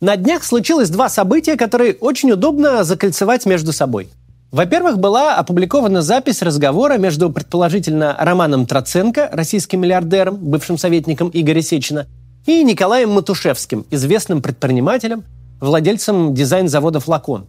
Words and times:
На 0.00 0.16
днях 0.16 0.44
случилось 0.44 0.90
два 0.90 1.08
события, 1.08 1.56
которые 1.56 1.94
очень 1.94 2.32
удобно 2.32 2.84
закольцевать 2.84 3.46
между 3.46 3.72
собой. 3.72 4.08
Во-первых, 4.50 4.98
была 4.98 5.36
опубликована 5.36 6.02
запись 6.02 6.42
разговора 6.42 6.98
между, 6.98 7.30
предположительно, 7.30 8.16
Романом 8.18 8.66
Троценко, 8.66 9.28
российским 9.32 9.80
миллиардером, 9.80 10.36
бывшим 10.36 10.78
советником 10.78 11.30
Игоря 11.32 11.62
Сечина, 11.62 12.06
и 12.46 12.62
Николаем 12.62 13.10
Матушевским, 13.10 13.86
известным 13.90 14.42
предпринимателем, 14.42 15.24
владельцем 15.60 16.34
дизайн-завода 16.34 17.00
«Флакон». 17.00 17.46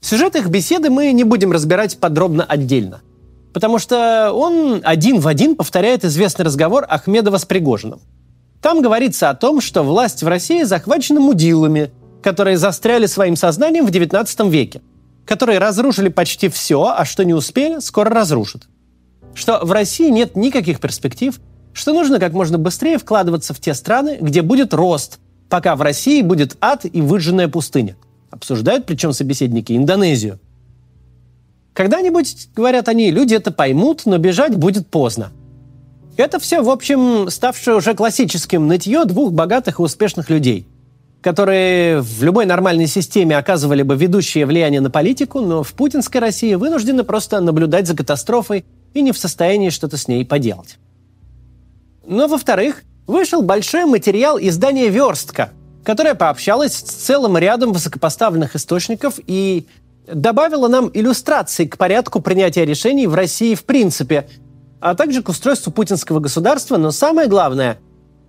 Сюжет 0.00 0.36
их 0.36 0.48
беседы 0.48 0.90
мы 0.90 1.10
не 1.12 1.24
будем 1.24 1.50
разбирать 1.50 1.98
подробно 1.98 2.44
отдельно, 2.44 3.00
потому 3.52 3.78
что 3.78 4.32
он 4.32 4.82
один 4.84 5.18
в 5.18 5.26
один 5.26 5.56
повторяет 5.56 6.04
известный 6.04 6.44
разговор 6.44 6.84
Ахмедова 6.86 7.38
с 7.38 7.46
Пригожиным. 7.46 8.00
Там 8.64 8.80
говорится 8.80 9.28
о 9.28 9.34
том, 9.34 9.60
что 9.60 9.82
власть 9.82 10.22
в 10.22 10.26
России 10.26 10.62
захвачена 10.62 11.20
мудилами, 11.20 11.90
которые 12.22 12.56
застряли 12.56 13.04
своим 13.04 13.36
сознанием 13.36 13.84
в 13.86 13.90
XIX 13.90 14.48
веке, 14.48 14.80
которые 15.26 15.58
разрушили 15.58 16.08
почти 16.08 16.48
все, 16.48 16.86
а 16.96 17.04
что 17.04 17.26
не 17.26 17.34
успели, 17.34 17.80
скоро 17.80 18.08
разрушат. 18.08 18.62
Что 19.34 19.60
в 19.62 19.70
России 19.70 20.08
нет 20.08 20.34
никаких 20.34 20.80
перспектив, 20.80 21.38
что 21.74 21.92
нужно 21.92 22.18
как 22.18 22.32
можно 22.32 22.56
быстрее 22.56 22.96
вкладываться 22.96 23.52
в 23.52 23.60
те 23.60 23.74
страны, 23.74 24.16
где 24.18 24.40
будет 24.40 24.72
рост, 24.72 25.18
пока 25.50 25.76
в 25.76 25.82
России 25.82 26.22
будет 26.22 26.56
ад 26.62 26.86
и 26.90 27.02
выжженная 27.02 27.48
пустыня. 27.48 27.98
Обсуждают, 28.30 28.86
причем 28.86 29.12
собеседники, 29.12 29.74
Индонезию. 29.74 30.40
Когда-нибудь, 31.74 32.48
говорят 32.56 32.88
они, 32.88 33.10
люди 33.10 33.34
это 33.34 33.50
поймут, 33.50 34.06
но 34.06 34.16
бежать 34.16 34.56
будет 34.56 34.88
поздно. 34.88 35.32
Это 36.16 36.38
все, 36.38 36.62
в 36.62 36.70
общем, 36.70 37.28
ставшее 37.28 37.76
уже 37.76 37.94
классическим 37.94 38.68
нытье 38.68 39.04
двух 39.04 39.32
богатых 39.32 39.80
и 39.80 39.82
успешных 39.82 40.30
людей, 40.30 40.66
которые 41.20 42.00
в 42.00 42.22
любой 42.22 42.46
нормальной 42.46 42.86
системе 42.86 43.36
оказывали 43.36 43.82
бы 43.82 43.96
ведущее 43.96 44.46
влияние 44.46 44.80
на 44.80 44.90
политику, 44.90 45.40
но 45.40 45.64
в 45.64 45.72
путинской 45.72 46.20
России 46.20 46.54
вынуждены 46.54 47.02
просто 47.02 47.40
наблюдать 47.40 47.88
за 47.88 47.96
катастрофой 47.96 48.64
и 48.94 49.02
не 49.02 49.10
в 49.10 49.18
состоянии 49.18 49.70
что-то 49.70 49.96
с 49.96 50.06
ней 50.06 50.24
поделать. 50.24 50.78
Но, 52.06 52.28
во-вторых, 52.28 52.82
вышел 53.08 53.42
большой 53.42 53.84
материал 53.84 54.38
издания 54.40 54.90
«Верстка», 54.90 55.50
которая 55.82 56.14
пообщалась 56.14 56.74
с 56.74 56.82
целым 56.82 57.36
рядом 57.36 57.72
высокопоставленных 57.72 58.54
источников 58.54 59.18
и 59.26 59.66
добавила 60.06 60.68
нам 60.68 60.90
иллюстрации 60.94 61.66
к 61.66 61.76
порядку 61.76 62.20
принятия 62.20 62.64
решений 62.64 63.08
в 63.08 63.14
России 63.14 63.54
в 63.54 63.64
принципе, 63.64 64.28
а 64.84 64.94
также 64.94 65.22
к 65.22 65.30
устройству 65.30 65.72
путинского 65.72 66.20
государства, 66.20 66.76
но 66.76 66.90
самое 66.90 67.26
главное 67.26 67.78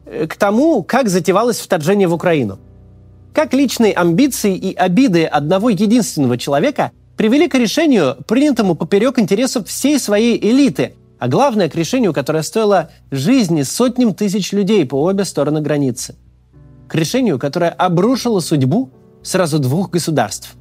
э,– 0.06 0.26
к 0.30 0.38
тому, 0.38 0.84
как 0.84 1.10
затевалось 1.10 1.60
вторжение 1.60 2.08
в 2.08 2.14
Украину. 2.14 2.60
Как 3.34 3.54
личные 3.54 3.92
амбиции 3.92 4.56
и 4.56 4.74
обиды 4.74 5.26
одного 5.26 5.70
единственного 5.70 6.38
человека 6.38 6.94
привели 7.18 7.50
к 7.50 7.56
решению, 7.56 8.16
принятому 8.26 8.76
поперек 8.76 9.20
интересов 9.20 9.68
всей 9.68 10.00
своей 10.00 10.40
элиты, 10.40 10.96
а 11.20 11.28
главное– 11.28 11.70
к 11.70 11.76
решению, 11.76 12.14
которое 12.14 12.42
стоило 12.42 12.90
жизни 13.12 13.64
сотням 13.64 14.14
тысяч 14.14 14.54
людей 14.54 14.86
по 14.86 15.04
обе 15.04 15.26
стороны 15.26 15.60
границы– 15.60 16.16
к 16.88 16.96
решению, 16.96 17.38
которое 17.38 17.72
обрушило 17.72 18.40
судьбу 18.40 18.92
сразу 19.24 19.60
двух 19.60 19.90
государств. 19.90 20.56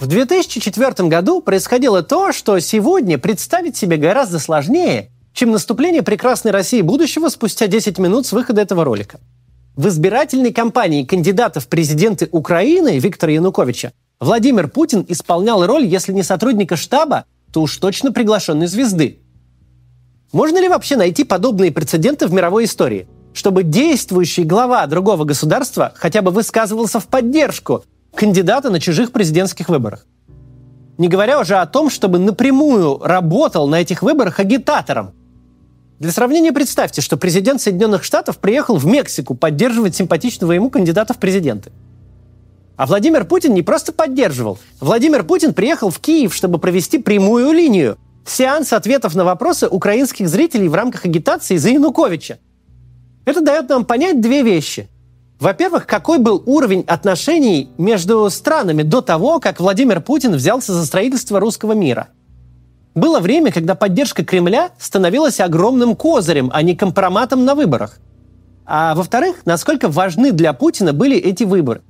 В 0.00 0.08
2004 0.08 1.08
году 1.08 1.40
происходило 1.40 2.02
то, 2.02 2.32
что 2.32 2.58
сегодня 2.58 3.16
представить 3.16 3.76
себе 3.76 3.96
гораздо 3.96 4.40
сложнее, 4.40 5.10
чем 5.32 5.52
наступление 5.52 6.02
прекрасной 6.02 6.50
России 6.50 6.80
будущего 6.80 7.28
спустя 7.28 7.68
10 7.68 7.98
минут 7.98 8.26
с 8.26 8.32
выхода 8.32 8.60
этого 8.60 8.84
ролика. 8.84 9.20
В 9.76 9.88
избирательной 9.88 10.52
кампании 10.52 11.04
кандидата 11.04 11.60
в 11.60 11.68
президенты 11.68 12.28
Украины 12.32 12.98
Виктора 12.98 13.32
Януковича 13.32 13.92
Владимир 14.20 14.68
Путин 14.68 15.04
исполнял 15.08 15.64
роль, 15.64 15.86
если 15.86 16.12
не 16.12 16.22
сотрудника 16.22 16.76
штаба, 16.76 17.24
то 17.52 17.62
уж 17.62 17.76
точно 17.76 18.12
приглашенной 18.12 18.66
звезды. 18.66 19.20
Можно 20.32 20.58
ли 20.58 20.68
вообще 20.68 20.96
найти 20.96 21.22
подобные 21.22 21.70
прецеденты 21.70 22.26
в 22.26 22.32
мировой 22.32 22.64
истории? 22.64 23.06
Чтобы 23.32 23.62
действующий 23.62 24.42
глава 24.42 24.86
другого 24.86 25.24
государства 25.24 25.92
хотя 25.94 26.20
бы 26.22 26.32
высказывался 26.32 26.98
в 26.98 27.06
поддержку 27.06 27.84
кандидата 28.14 28.70
на 28.70 28.80
чужих 28.80 29.12
президентских 29.12 29.68
выборах. 29.68 30.06
Не 30.98 31.08
говоря 31.08 31.40
уже 31.40 31.56
о 31.56 31.66
том, 31.66 31.90
чтобы 31.90 32.18
напрямую 32.18 32.98
работал 32.98 33.68
на 33.68 33.80
этих 33.80 34.02
выборах 34.02 34.40
агитатором. 34.40 35.12
Для 35.98 36.12
сравнения 36.12 36.52
представьте, 36.52 37.00
что 37.00 37.16
президент 37.16 37.60
Соединенных 37.60 38.04
Штатов 38.04 38.38
приехал 38.38 38.76
в 38.76 38.86
Мексику 38.86 39.34
поддерживать 39.34 39.96
симпатичного 39.96 40.52
ему 40.52 40.70
кандидата 40.70 41.14
в 41.14 41.18
президенты. 41.18 41.72
А 42.76 42.86
Владимир 42.86 43.24
Путин 43.24 43.54
не 43.54 43.62
просто 43.62 43.92
поддерживал. 43.92 44.58
Владимир 44.80 45.24
Путин 45.24 45.54
приехал 45.54 45.90
в 45.90 46.00
Киев, 46.00 46.34
чтобы 46.34 46.58
провести 46.58 46.98
прямую 46.98 47.52
линию 47.52 47.96
сеанс 48.26 48.72
ответов 48.72 49.14
на 49.14 49.24
вопросы 49.24 49.68
украинских 49.68 50.28
зрителей 50.28 50.68
в 50.68 50.74
рамках 50.74 51.04
агитации 51.04 51.56
за 51.56 51.70
Януковича. 51.70 52.38
Это 53.24 53.40
дает 53.40 53.68
нам 53.68 53.84
понять 53.84 54.20
две 54.20 54.42
вещи. 54.42 54.88
Во-первых, 55.40 55.86
какой 55.86 56.18
был 56.18 56.42
уровень 56.46 56.84
отношений 56.86 57.70
между 57.76 58.30
странами 58.30 58.82
до 58.82 59.00
того, 59.00 59.40
как 59.40 59.60
Владимир 59.60 60.00
Путин 60.00 60.32
взялся 60.32 60.72
за 60.72 60.86
строительство 60.86 61.40
русского 61.40 61.72
мира. 61.72 62.08
Было 62.94 63.18
время, 63.18 63.50
когда 63.50 63.74
поддержка 63.74 64.24
Кремля 64.24 64.70
становилась 64.78 65.40
огромным 65.40 65.96
козырем, 65.96 66.50
а 66.52 66.62
не 66.62 66.76
компроматом 66.76 67.44
на 67.44 67.56
выборах. 67.56 67.98
А 68.64 68.94
во-вторых, 68.94 69.42
насколько 69.44 69.88
важны 69.88 70.30
для 70.30 70.52
Путина 70.52 70.92
были 70.92 71.16
эти 71.16 71.42
выборы. 71.44 71.82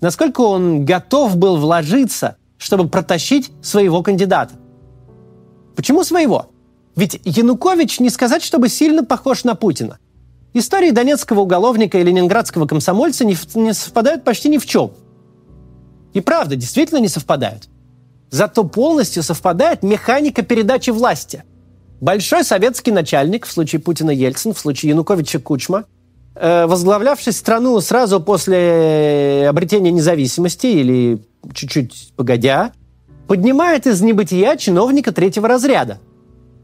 Насколько 0.00 0.42
он 0.42 0.84
готов 0.84 1.36
был 1.36 1.56
вложиться, 1.56 2.36
чтобы 2.56 2.88
протащить 2.88 3.50
своего 3.62 4.02
кандидата. 4.02 4.54
Почему 5.74 6.04
своего? 6.04 6.46
Ведь 6.94 7.20
Янукович 7.24 7.98
не 7.98 8.10
сказать, 8.10 8.42
чтобы 8.42 8.68
сильно 8.68 9.04
похож 9.04 9.42
на 9.42 9.56
Путина. 9.56 9.98
Истории 10.56 10.92
донецкого 10.92 11.40
уголовника 11.40 11.98
и 11.98 12.04
ленинградского 12.04 12.66
комсомольца 12.66 13.24
не, 13.24 13.36
не 13.56 13.74
совпадают 13.74 14.22
почти 14.22 14.48
ни 14.48 14.58
в 14.58 14.66
чем. 14.66 14.92
И 16.12 16.20
правда, 16.20 16.54
действительно 16.54 16.98
не 16.98 17.08
совпадают. 17.08 17.68
Зато 18.30 18.62
полностью 18.62 19.24
совпадает 19.24 19.82
механика 19.82 20.42
передачи 20.42 20.90
власти. 20.90 21.42
Большой 22.00 22.44
советский 22.44 22.92
начальник, 22.92 23.46
в 23.46 23.52
случае 23.52 23.80
Путина 23.80 24.12
Ельцин, 24.12 24.54
в 24.54 24.58
случае 24.58 24.90
Януковича 24.90 25.40
Кучма, 25.40 25.86
э, 26.36 26.66
возглавлявший 26.66 27.32
страну 27.32 27.80
сразу 27.80 28.20
после 28.20 29.46
обретения 29.48 29.90
независимости 29.90 30.66
или 30.66 31.20
чуть-чуть 31.52 32.12
погодя, 32.14 32.72
поднимает 33.26 33.88
из 33.88 34.00
небытия 34.02 34.56
чиновника 34.56 35.10
третьего 35.10 35.48
разряда. 35.48 35.98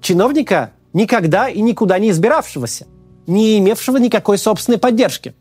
Чиновника, 0.01 0.73
никогда 0.93 1.49
и 1.49 1.61
никуда 1.61 1.99
не 1.99 2.11
избиравшегося, 2.11 2.87
не 3.31 3.59
имевшего 3.59 3.97
никакой 3.97 4.39
собственной 4.39 4.79
поддержки. 4.79 5.35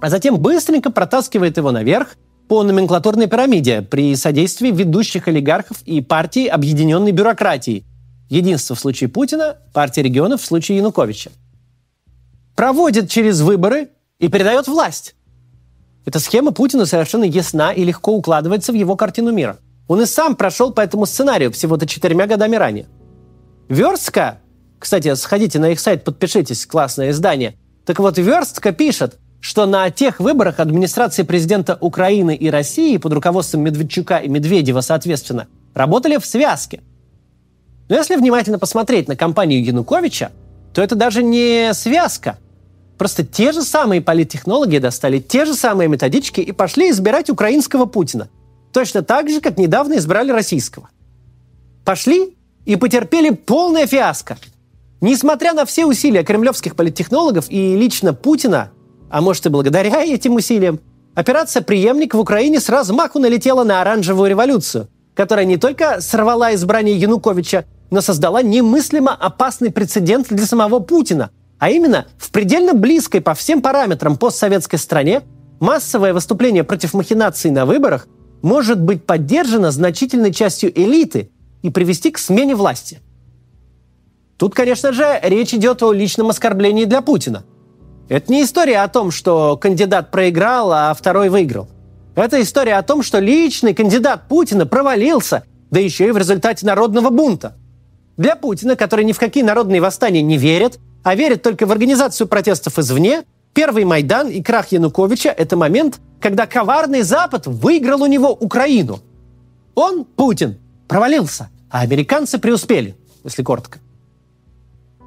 А 0.00 0.08
затем 0.08 0.38
быстренько 0.38 0.90
протаскивает 0.90 1.56
его 1.56 1.72
наверх 1.72 2.16
по 2.48 2.62
номенклатурной 2.62 3.26
пирамиде 3.26 3.82
при 3.82 4.16
содействии 4.16 4.70
ведущих 4.70 5.28
олигархов 5.28 5.82
и 5.82 6.00
партии 6.00 6.46
объединенной 6.46 7.12
бюрократии. 7.12 7.84
Единство 8.28 8.74
в 8.74 8.80
случае 8.80 9.08
Путина, 9.08 9.58
партия 9.72 10.02
регионов 10.02 10.40
в 10.40 10.46
случае 10.46 10.78
Януковича. 10.78 11.30
Проводит 12.56 13.10
через 13.10 13.40
выборы 13.40 13.90
и 14.18 14.28
передает 14.28 14.68
власть. 14.68 15.14
Эта 16.06 16.18
схема 16.18 16.52
Путина 16.52 16.86
совершенно 16.86 17.24
ясна 17.24 17.72
и 17.72 17.84
легко 17.84 18.12
укладывается 18.12 18.72
в 18.72 18.74
его 18.74 18.96
картину 18.96 19.32
мира– 19.32 19.58
он 19.90 20.00
и 20.00 20.06
сам 20.06 20.36
прошел 20.36 20.72
по 20.72 20.82
этому 20.82 21.04
сценарию 21.04 21.50
всего-то 21.50 21.84
четырьмя 21.84 22.28
годами 22.28 22.54
ранее. 22.54 22.86
Верстка, 23.68 24.38
кстати, 24.80 25.14
сходите 25.14 25.60
на 25.60 25.70
их 25.70 25.78
сайт, 25.78 26.02
подпишитесь, 26.02 26.66
классное 26.66 27.10
издание. 27.10 27.54
Так 27.86 28.00
вот, 28.00 28.18
Верстка 28.18 28.72
пишет, 28.72 29.18
что 29.40 29.66
на 29.66 29.88
тех 29.90 30.18
выборах 30.18 30.58
администрации 30.58 31.22
президента 31.22 31.78
Украины 31.80 32.34
и 32.34 32.50
России 32.50 32.96
под 32.96 33.12
руководством 33.12 33.62
Медведчука 33.62 34.16
и 34.16 34.28
Медведева, 34.28 34.80
соответственно, 34.80 35.46
работали 35.74 36.16
в 36.16 36.26
связке. 36.26 36.80
Но 37.88 37.94
если 37.94 38.16
внимательно 38.16 38.58
посмотреть 38.58 39.06
на 39.06 39.14
кампанию 39.14 39.64
Януковича, 39.64 40.32
то 40.74 40.82
это 40.82 40.96
даже 40.96 41.22
не 41.22 41.72
связка. 41.74 42.38
Просто 42.98 43.24
те 43.24 43.52
же 43.52 43.62
самые 43.62 44.00
политтехнологи 44.00 44.78
достали 44.78 45.20
те 45.20 45.44
же 45.44 45.54
самые 45.54 45.88
методички 45.88 46.40
и 46.40 46.50
пошли 46.50 46.90
избирать 46.90 47.30
украинского 47.30 47.86
Путина– 47.86 48.28
Точно 48.72 49.02
так 49.02 49.28
же, 49.28 49.40
как 49.40 49.58
недавно 49.58 49.94
избрали 49.94 50.30
российского. 50.30 50.88
Пошли 51.84 52.36
и 52.64 52.76
потерпели 52.76 53.30
полное 53.30 53.86
фиаско. 53.86 54.38
Несмотря 55.00 55.54
на 55.54 55.64
все 55.64 55.86
усилия 55.86 56.22
кремлевских 56.22 56.76
политтехнологов 56.76 57.46
и 57.48 57.74
лично 57.74 58.12
Путина, 58.12 58.70
а 59.10 59.22
может 59.22 59.46
и 59.46 59.48
благодаря 59.48 60.04
этим 60.04 60.34
усилиям, 60.34 60.78
операция 61.14 61.62
«Преемник» 61.62 62.14
в 62.14 62.18
Украине 62.18 62.60
с 62.60 62.68
размаху 62.68 63.18
налетела 63.18 63.64
на 63.64 63.80
оранжевую 63.80 64.28
революцию, 64.28 64.88
которая 65.14 65.46
не 65.46 65.56
только 65.56 66.02
сорвала 66.02 66.54
избрание 66.54 66.96
Януковича, 66.96 67.64
но 67.90 68.02
создала 68.02 68.42
немыслимо 68.42 69.12
опасный 69.14 69.72
прецедент 69.72 70.28
для 70.28 70.46
самого 70.46 70.80
Путина, 70.80 71.30
А 71.58 71.70
именно, 71.70 72.06
в 72.16 72.30
предельно 72.30 72.72
близкой 72.72 73.20
по 73.20 73.34
всем 73.34 73.60
параметрам 73.60 74.16
постсоветской 74.16 74.78
стране 74.78 75.22
массовое 75.60 76.14
выступление 76.14 76.64
против 76.64 76.94
махинаций 76.94 77.50
на 77.50 77.66
выборах 77.66 78.06
может 78.42 78.80
быть 78.80 79.04
поддержано 79.04 79.70
значительной 79.70 80.32
частью 80.32 80.72
элиты 80.78 81.30
и 81.62 81.68
привести 81.68 82.10
к 82.10 82.18
смене 82.18 82.54
власти. 82.54 83.00
Тут, 84.40 84.54
конечно 84.54 84.90
же, 84.94 85.20
речь 85.22 85.52
идет 85.52 85.82
о 85.82 85.92
личном 85.92 86.30
оскорблении 86.30 86.86
для 86.86 87.02
Путина. 87.02 87.44
Это 88.08 88.32
не 88.32 88.42
история 88.42 88.78
о 88.78 88.88
том, 88.88 89.10
что 89.10 89.58
кандидат 89.58 90.10
проиграл, 90.10 90.72
а 90.72 90.94
второй 90.94 91.28
выиграл. 91.28 91.68
Это 92.14 92.40
история 92.40 92.76
о 92.76 92.82
том, 92.82 93.02
что 93.02 93.18
личный 93.18 93.74
кандидат 93.74 94.28
Путина 94.28 94.64
провалился, 94.64 95.44
да 95.70 95.78
еще 95.78 96.08
и 96.08 96.10
в 96.10 96.16
результате 96.16 96.64
народного 96.64 97.10
бунта. 97.10 97.54
Для 98.16 98.34
Путина, 98.34 98.76
который 98.76 99.04
ни 99.04 99.12
в 99.12 99.18
какие 99.18 99.42
народные 99.42 99.82
восстания 99.82 100.22
не 100.22 100.38
верит, 100.38 100.78
а 101.02 101.14
верит 101.14 101.42
только 101.42 101.66
в 101.66 101.72
организацию 101.72 102.26
протестов 102.26 102.78
извне, 102.78 103.24
первый 103.52 103.84
Майдан 103.84 104.30
и 104.30 104.42
крах 104.42 104.72
Януковича– 104.72 105.28
это 105.36 105.58
момент, 105.58 106.00
когда 106.18 106.46
коварный 106.46 107.02
Запад 107.02 107.46
выиграл 107.46 108.04
у 108.04 108.06
него 108.06 108.32
Украину. 108.32 109.00
Он, 109.74 110.06
Путин, 110.06 110.56
провалился, 110.88 111.50
а 111.68 111.80
американцы 111.80 112.38
преуспели, 112.38 112.96
если 113.22 113.42
коротко. 113.42 113.80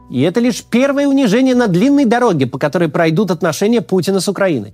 И 0.09 0.21
это 0.21 0.39
лишь 0.39 0.63
первое 0.63 1.07
унижение 1.07 1.55
на 1.55 1.67
длинной 1.67 2.05
дороге, 2.05 2.45
по 2.47 2.57
которой 2.57 2.89
пройдут 2.89 3.31
отношения 3.31 3.81
Путина 3.81 4.19
с 4.19 4.27
Украиной. 4.27 4.73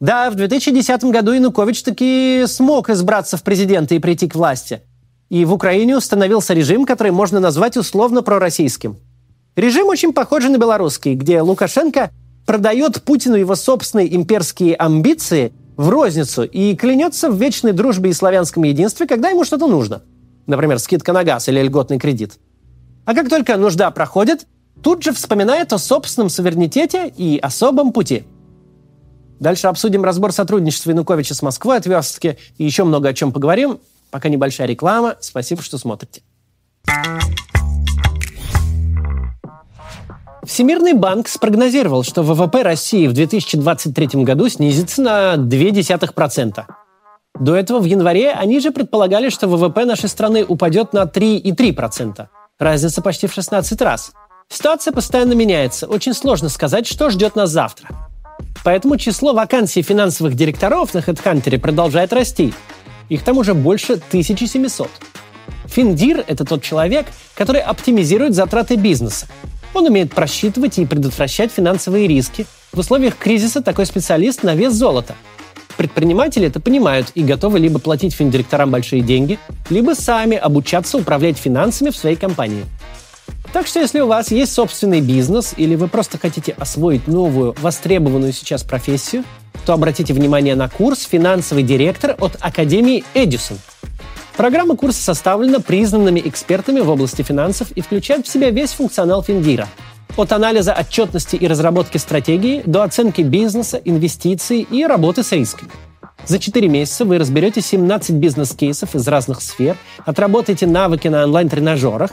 Да, 0.00 0.30
в 0.30 0.34
2010 0.34 1.04
году 1.04 1.32
Янукович 1.32 1.82
таки 1.82 2.44
смог 2.46 2.88
избраться 2.88 3.36
в 3.36 3.42
президенты 3.42 3.96
и 3.96 3.98
прийти 3.98 4.28
к 4.28 4.34
власти. 4.34 4.80
И 5.28 5.44
в 5.44 5.52
Украине 5.52 5.96
установился 5.96 6.54
режим, 6.54 6.86
который 6.86 7.12
можно 7.12 7.38
назвать 7.38 7.76
условно 7.76 8.22
пророссийским. 8.22 8.96
Режим 9.56 9.88
очень 9.88 10.12
похож 10.12 10.44
на 10.44 10.56
белорусский, 10.56 11.14
где 11.14 11.40
Лукашенко 11.42 12.10
продает 12.46 13.02
Путину 13.02 13.36
его 13.36 13.54
собственные 13.54 14.14
имперские 14.16 14.74
амбиции 14.74 15.52
в 15.76 15.88
розницу 15.88 16.44
и 16.44 16.74
клянется 16.74 17.30
в 17.30 17.36
вечной 17.36 17.72
дружбе 17.72 18.10
и 18.10 18.12
славянском 18.12 18.64
единстве, 18.64 19.06
когда 19.06 19.28
ему 19.28 19.44
что-то 19.44 19.66
нужно. 19.66 20.02
Например, 20.46 20.78
скидка 20.78 21.12
на 21.12 21.24
газ 21.24 21.48
или 21.48 21.62
льготный 21.62 21.98
кредит. 21.98 22.38
А 23.10 23.14
как 23.14 23.28
только 23.28 23.56
нужда 23.56 23.90
проходит, 23.90 24.46
тут 24.84 25.02
же 25.02 25.12
вспоминает 25.12 25.72
о 25.72 25.78
собственном 25.78 26.30
суверенитете 26.30 27.08
и 27.08 27.40
особом 27.40 27.92
пути. 27.92 28.22
Дальше 29.40 29.66
обсудим 29.66 30.04
разбор 30.04 30.30
сотрудничества 30.30 30.90
Януковича 30.90 31.34
с 31.34 31.42
Москвой 31.42 31.78
от 31.78 31.86
верстки 31.86 32.38
и 32.56 32.64
еще 32.64 32.84
много 32.84 33.08
о 33.08 33.12
чем 33.12 33.32
поговорим. 33.32 33.80
Пока 34.12 34.28
небольшая 34.28 34.68
реклама. 34.68 35.16
Спасибо, 35.18 35.60
что 35.60 35.76
смотрите. 35.76 36.22
Всемирный 40.44 40.92
банк 40.92 41.26
спрогнозировал, 41.26 42.04
что 42.04 42.22
ВВП 42.22 42.62
России 42.62 43.08
в 43.08 43.12
2023 43.12 44.22
году 44.22 44.48
снизится 44.48 45.02
на 45.02 45.34
0,2%. 45.34 46.64
До 47.40 47.56
этого 47.56 47.80
в 47.80 47.86
январе 47.86 48.30
они 48.30 48.60
же 48.60 48.70
предполагали, 48.70 49.30
что 49.30 49.48
ВВП 49.48 49.84
нашей 49.84 50.08
страны 50.08 50.44
упадет 50.44 50.92
на 50.92 51.06
3,3%. 51.06 52.28
Разница 52.60 53.00
почти 53.00 53.26
в 53.26 53.32
16 53.32 53.80
раз. 53.80 54.12
Ситуация 54.50 54.92
постоянно 54.92 55.32
меняется. 55.32 55.86
Очень 55.86 56.12
сложно 56.12 56.50
сказать, 56.50 56.86
что 56.86 57.08
ждет 57.08 57.34
нас 57.34 57.48
завтра. 57.48 57.88
Поэтому 58.62 58.98
число 58.98 59.32
вакансий 59.32 59.80
финансовых 59.80 60.34
директоров 60.34 60.92
на 60.92 60.98
HeadHunter 60.98 61.58
продолжает 61.58 62.12
расти. 62.12 62.52
Их 63.08 63.24
там 63.24 63.38
уже 63.38 63.54
больше 63.54 63.94
1700. 63.94 64.90
Финдир– 65.68 66.22
это 66.28 66.44
тот 66.44 66.62
человек, 66.62 67.06
который 67.34 67.62
оптимизирует 67.62 68.34
затраты 68.34 68.76
бизнеса. 68.76 69.26
Он 69.72 69.86
умеет 69.86 70.12
просчитывать 70.14 70.78
и 70.78 70.84
предотвращать 70.84 71.50
финансовые 71.50 72.06
риски. 72.08 72.44
В 72.74 72.80
условиях 72.80 73.16
кризиса 73.16 73.62
такой 73.62 73.86
специалист 73.86 74.42
на 74.42 74.54
вес 74.54 74.74
золота. 74.74 75.14
Предприниматели 75.80 76.46
это 76.46 76.60
понимают 76.60 77.10
и 77.14 77.22
готовы 77.22 77.58
либо 77.58 77.78
платить 77.78 78.12
финдиректорам 78.12 78.70
большие 78.70 79.00
деньги, 79.00 79.38
либо 79.70 79.94
сами 79.94 80.36
обучаться 80.36 80.98
управлять 80.98 81.38
финансами 81.38 81.88
в 81.88 81.96
своей 81.96 82.16
компании. 82.16 82.66
Так 83.54 83.66
что 83.66 83.80
если 83.80 84.00
у 84.00 84.06
вас 84.06 84.30
есть 84.30 84.52
собственный 84.52 85.00
бизнес 85.00 85.54
или 85.56 85.76
вы 85.76 85.88
просто 85.88 86.18
хотите 86.18 86.52
освоить 86.52 87.08
новую, 87.08 87.54
востребованную 87.62 88.34
сейчас 88.34 88.62
профессию, 88.62 89.24
то 89.64 89.72
обратите 89.72 90.12
внимание 90.12 90.54
на 90.54 90.68
курс 90.68 91.08
«Финансовый 91.10 91.62
директор» 91.62 92.14
от 92.20 92.36
Академии 92.40 93.02
Эдисон. 93.14 93.56
Программа 94.36 94.76
курса 94.76 95.02
составлена 95.02 95.60
признанными 95.60 96.20
экспертами 96.22 96.80
в 96.80 96.90
области 96.90 97.22
финансов 97.22 97.72
и 97.72 97.80
включает 97.80 98.26
в 98.26 98.30
себя 98.30 98.50
весь 98.50 98.72
функционал 98.72 99.22
Финдира. 99.22 99.66
От 100.16 100.32
анализа 100.32 100.72
отчетности 100.72 101.36
и 101.36 101.46
разработки 101.46 101.98
стратегии 101.98 102.62
до 102.66 102.82
оценки 102.82 103.22
бизнеса, 103.22 103.80
инвестиций 103.84 104.66
и 104.70 104.84
работы 104.84 105.22
с 105.22 105.32
рисками. 105.32 105.70
За 106.26 106.38
4 106.38 106.68
месяца 106.68 107.04
вы 107.04 107.18
разберете 107.18 107.60
17 107.60 108.16
бизнес-кейсов 108.16 108.94
из 108.94 109.08
разных 109.08 109.40
сфер, 109.40 109.76
отработаете 110.04 110.66
навыки 110.66 111.08
на 111.08 111.24
онлайн-тренажерах, 111.24 112.10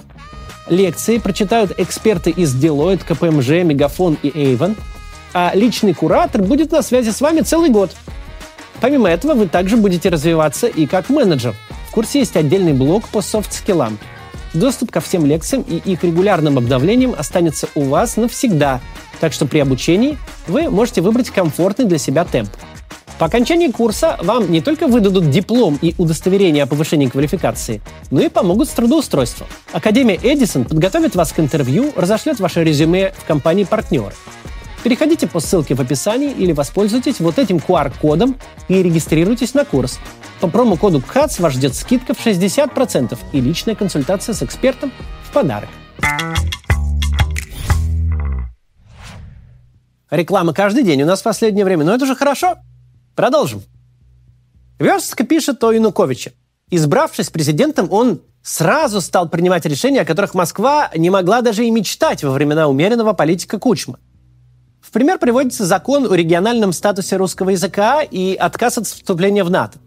Лекции 0.69 1.17
прочитают 1.17 1.79
эксперты 1.79 2.29
из 2.29 2.53
Deloitte, 2.53 3.05
КПМЖ, 3.07 3.63
Мегафон 3.63 4.17
и 4.21 4.29
Avon, 4.29 4.75
а 5.33 5.51
личный 5.53 5.94
куратор 5.94 6.41
будет 6.41 6.71
на 6.71 6.81
связи 6.81 7.11
с 7.11 7.21
вами 7.21 7.41
целый 7.41 7.69
год. 7.69 7.91
Помимо 8.81 9.09
этого, 9.09 9.33
вы 9.33 9.47
также 9.47 9.77
будете 9.77 10.09
развиваться 10.09 10.67
и 10.67 10.85
как 10.85 11.09
менеджер. 11.09 11.55
В 11.89 11.91
курсе 11.91 12.19
есть 12.19 12.35
отдельный 12.35 12.73
блок 12.73 13.07
по 13.07 13.21
софт-скиллам. 13.21 13.97
Доступ 14.53 14.91
ко 14.91 15.01
всем 15.01 15.25
лекциям 15.25 15.63
и 15.63 15.75
их 15.75 16.03
регулярным 16.03 16.57
обновлениям 16.57 17.15
останется 17.17 17.67
у 17.75 17.83
вас 17.83 18.17
навсегда, 18.17 18.81
так 19.19 19.33
что 19.33 19.45
при 19.45 19.59
обучении 19.59 20.17
вы 20.47 20.69
можете 20.69 21.01
выбрать 21.01 21.29
комфортный 21.29 21.85
для 21.85 21.97
себя 21.97 22.25
темп. 22.25 22.49
По 23.19 23.25
окончании 23.25 23.71
курса 23.71 24.17
вам 24.21 24.51
не 24.51 24.61
только 24.61 24.88
выдадут 24.88 25.31
диплом 25.31 25.79
и 25.81 25.95
удостоверение 25.97 26.63
о 26.63 26.67
повышении 26.67 27.07
квалификации, 27.07 27.81
но 28.11 28.21
и 28.21 28.29
помогут 28.29 28.69
с 28.69 28.73
трудоустройством. 28.73 29.47
Академия 29.71 30.19
Эдисон 30.21 30.65
подготовит 30.65 31.15
вас 31.15 31.31
к 31.33 31.39
интервью, 31.39 31.91
разошлет 31.95 32.39
ваше 32.39 32.63
резюме 32.63 33.13
в 33.17 33.25
компании 33.25 33.63
партнер. 33.63 34.13
Переходите 34.83 35.25
по 35.25 35.39
ссылке 35.39 35.73
в 35.73 35.81
описании 35.81 36.31
или 36.31 36.51
воспользуйтесь 36.51 37.19
вот 37.19 37.39
этим 37.39 37.57
QR-кодом 37.57 38.38
и 38.67 38.83
регистрируйтесь 38.83 39.55
на 39.55 39.65
курс. 39.65 39.99
По 40.39 40.48
промокоду 40.48 41.01
КХАЦ 41.01 41.39
вас 41.39 41.54
ждет 41.54 41.74
скидка 41.75 42.13
в 42.13 42.25
60% 42.25 43.18
и 43.31 43.42
личная 43.42 43.75
консультация 43.75 44.34
с 44.34 44.44
экспертом 44.44 44.92
в 45.24 45.34
подарок. 45.34 45.69
Реклама 50.12 50.54
каждый 50.54 50.83
день 50.83 51.02
у 51.02 51.06
нас 51.06 51.21
в 51.21 51.23
последнее 51.23 51.66
время, 51.66 51.83
но 51.85 51.94
это 51.94 52.06
же 52.06 52.16
хорошо. 52.16 52.57
Продолжим. 53.16 53.64
Верстка 54.80 55.23
пишет 55.23 55.64
о 55.64 55.71
Януковиче. 55.71 56.33
Избравшись 56.69 57.30
президентом, 57.30 57.92
он 57.92 58.21
сразу 58.44 59.02
стал 59.02 59.28
принимать 59.28 59.66
решения, 59.66 60.02
о 60.02 60.06
которых 60.06 60.35
Москва 60.35 60.92
не 60.95 61.09
могла 61.09 61.42
даже 61.42 61.66
и 61.66 61.71
мечтать 61.71 62.23
во 62.23 62.31
времена 62.31 62.68
умеренного 62.68 63.14
политика 63.14 63.57
Кучма. 63.57 64.00
В 64.81 64.92
пример 64.92 65.18
приводится 65.18 65.66
закон 65.66 66.06
о 66.06 66.14
региональном 66.14 66.71
статусе 66.73 67.18
русского 67.18 67.50
языка 67.50 68.02
и 68.04 68.35
отказ 68.35 68.78
от 68.78 68.85
вступления 68.85 69.44
в 69.44 69.50
НАТО. 69.50 69.80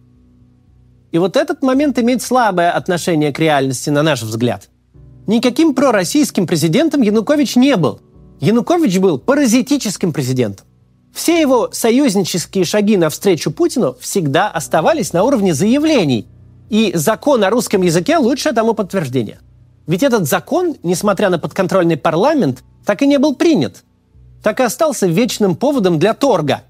И 1.12 1.18
вот 1.18 1.36
этот 1.36 1.62
момент 1.62 1.98
имеет 1.98 2.22
слабое 2.22 2.70
отношение 2.70 3.32
к 3.32 3.38
реальности, 3.38 3.90
на 3.90 4.02
наш 4.02 4.22
взгляд. 4.22 4.68
Никаким 5.26 5.74
пророссийским 5.74 6.46
президентом 6.46 7.02
Янукович 7.02 7.56
не 7.56 7.76
был. 7.76 8.00
Янукович 8.40 8.98
был 8.98 9.18
паразитическим 9.18 10.12
президентом. 10.12 10.66
Все 11.12 11.40
его 11.40 11.70
союзнические 11.72 12.64
шаги 12.64 12.96
навстречу 12.96 13.50
Путину 13.50 13.96
всегда 14.00 14.48
оставались 14.48 15.12
на 15.12 15.24
уровне 15.24 15.52
заявлений. 15.54 16.26
И 16.68 16.92
закон 16.94 17.42
о 17.42 17.50
русском 17.50 17.82
языке 17.82 18.16
лучшее 18.18 18.52
тому 18.52 18.74
подтверждение. 18.74 19.40
Ведь 19.88 20.04
этот 20.04 20.28
закон, 20.28 20.76
несмотря 20.84 21.30
на 21.30 21.38
подконтрольный 21.38 21.96
парламент, 21.96 22.62
так 22.86 23.02
и 23.02 23.06
не 23.08 23.18
был 23.18 23.34
принят. 23.34 23.82
Так 24.42 24.60
и 24.60 24.62
остался 24.62 25.08
вечным 25.08 25.56
поводом 25.56 25.98
для 25.98 26.14
торга. 26.14 26.62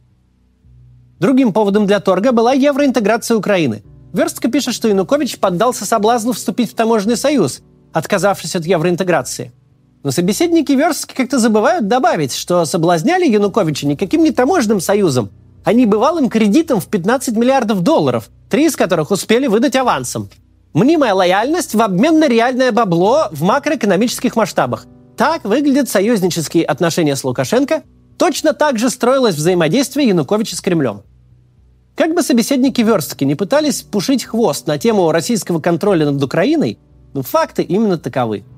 Другим 1.18 1.52
поводом 1.52 1.86
для 1.86 2.00
торга 2.00 2.32
была 2.32 2.54
евроинтеграция 2.54 3.36
Украины. 3.36 3.82
Верстка 4.12 4.48
пишет, 4.48 4.74
что 4.74 4.88
Янукович 4.88 5.38
поддался 5.38 5.84
соблазну 5.84 6.32
вступить 6.32 6.70
в 6.70 6.74
таможенный 6.74 7.16
союз, 7.16 7.60
отказавшись 7.92 8.56
от 8.56 8.66
евроинтеграции– 8.66 9.52
но 10.02 10.10
собеседники 10.10 10.72
Верстки 10.72 11.14
как-то 11.14 11.38
забывают 11.38 11.86
добавить, 11.86 12.34
что 12.34 12.64
соблазняли 12.64 13.26
Януковича 13.26 13.86
никаким 13.86 14.24
не 14.24 14.30
таможенным 14.30 14.80
союзом, 14.80 15.30
а 15.62 15.74
небывалым 15.74 16.30
кредитом 16.30 16.80
в 16.80 16.86
15 16.86 17.36
миллиардов 17.36 17.82
долларов, 17.82 18.30
три 18.48 18.66
из 18.66 18.76
которых 18.76 19.10
успели 19.10 19.46
выдать 19.46 19.76
авансом. 19.76 20.30
Мнимая 20.72 21.12
лояльность 21.12 21.74
в 21.74 21.82
обмен 21.82 22.18
на 22.18 22.28
реальное 22.28 22.72
бабло 22.72 23.28
в 23.30 23.42
макроэкономических 23.42 24.36
масштабах. 24.36 24.86
Так 25.18 25.44
выглядят 25.44 25.90
союзнические 25.90 26.64
отношения 26.64 27.14
с 27.14 27.22
Лукашенко. 27.22 27.82
Точно 28.16 28.54
так 28.54 28.78
же 28.78 28.88
строилось 28.88 29.34
взаимодействие 29.34 30.08
Януковича 30.08 30.56
с 30.56 30.62
Кремлем. 30.62 31.02
Как 32.00 32.14
бы 32.14 32.22
собеседники 32.22 32.80
Верстки 32.80 33.24
не 33.24 33.34
пытались 33.34 33.82
пушить 33.82 34.24
хвост 34.24 34.66
на 34.66 34.78
тему 34.78 35.12
российского 35.12 35.60
контроля 35.60 36.10
над 36.10 36.24
Украиной, 36.24 36.78
но 37.12 37.20
факты 37.20 37.62
именно 37.62 37.98
таковы– 37.98 38.42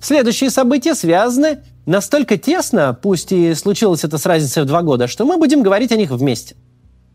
Следующие 0.00 0.50
события 0.50 0.94
связаны 0.94 1.64
настолько 1.84 2.38
тесно, 2.38 2.96
пусть 3.02 3.32
и 3.32 3.52
случилось 3.54 4.04
это 4.04 4.18
с 4.18 4.26
разницей 4.26 4.62
в 4.62 4.66
два 4.66 4.82
года, 4.82 5.08
что 5.08 5.24
мы 5.24 5.36
будем 5.36 5.64
говорить 5.64 5.90
о 5.90 5.96
них 5.96 6.12
вместе. 6.12 6.54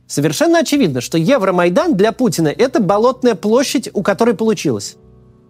Совершенно 0.07 0.59
очевидно, 0.59 0.99
что 0.99 1.17
Евромайдан 1.17 1.95
для 1.95 2.11
Путина– 2.11 2.49
это 2.57 2.81
болотная 2.81 3.35
площадь, 3.35 3.89
у 3.93 4.03
которой 4.03 4.35
получилось. 4.35 4.97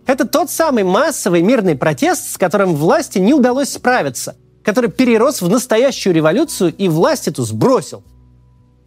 Это 0.06 0.28
тот 0.28 0.52
самый 0.52 0.84
массовый 0.84 1.42
мирный 1.42 1.76
протест, 1.76 2.32
с 2.32 2.38
которым 2.38 2.76
власти 2.76 3.18
не 3.18 3.34
удалось 3.34 3.70
справиться, 3.70 4.36
который 4.64 4.90
перерос 4.90 5.42
в 5.42 5.50
настоящую 5.50 6.14
революцию 6.14 6.74
и 6.74 6.88
власть 6.88 7.28
эту 7.28 7.44
сбросил. 7.44 8.04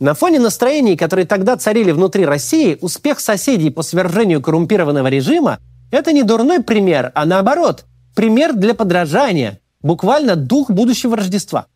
На 0.00 0.14
фоне 0.14 0.40
настроений, 0.40 0.96
которые 0.96 1.26
тогда 1.26 1.56
царили 1.56 1.92
внутри 1.92 2.24
России, 2.24 2.78
успех 2.80 3.20
соседей 3.20 3.70
по 3.70 3.82
свержению 3.82 4.42
коррумпированного 4.42 5.08
режима– 5.08 5.58
это 5.90 6.12
не 6.12 6.22
дурной 6.22 6.62
пример, 6.62 7.12
а 7.14 7.24
наоборот, 7.26 7.84
пример 8.14 8.54
для 8.54 8.74
подражания, 8.74 9.60
буквально 9.82 10.36
дух 10.36 10.70
будущего 10.70 11.16
Рождества– 11.16 11.66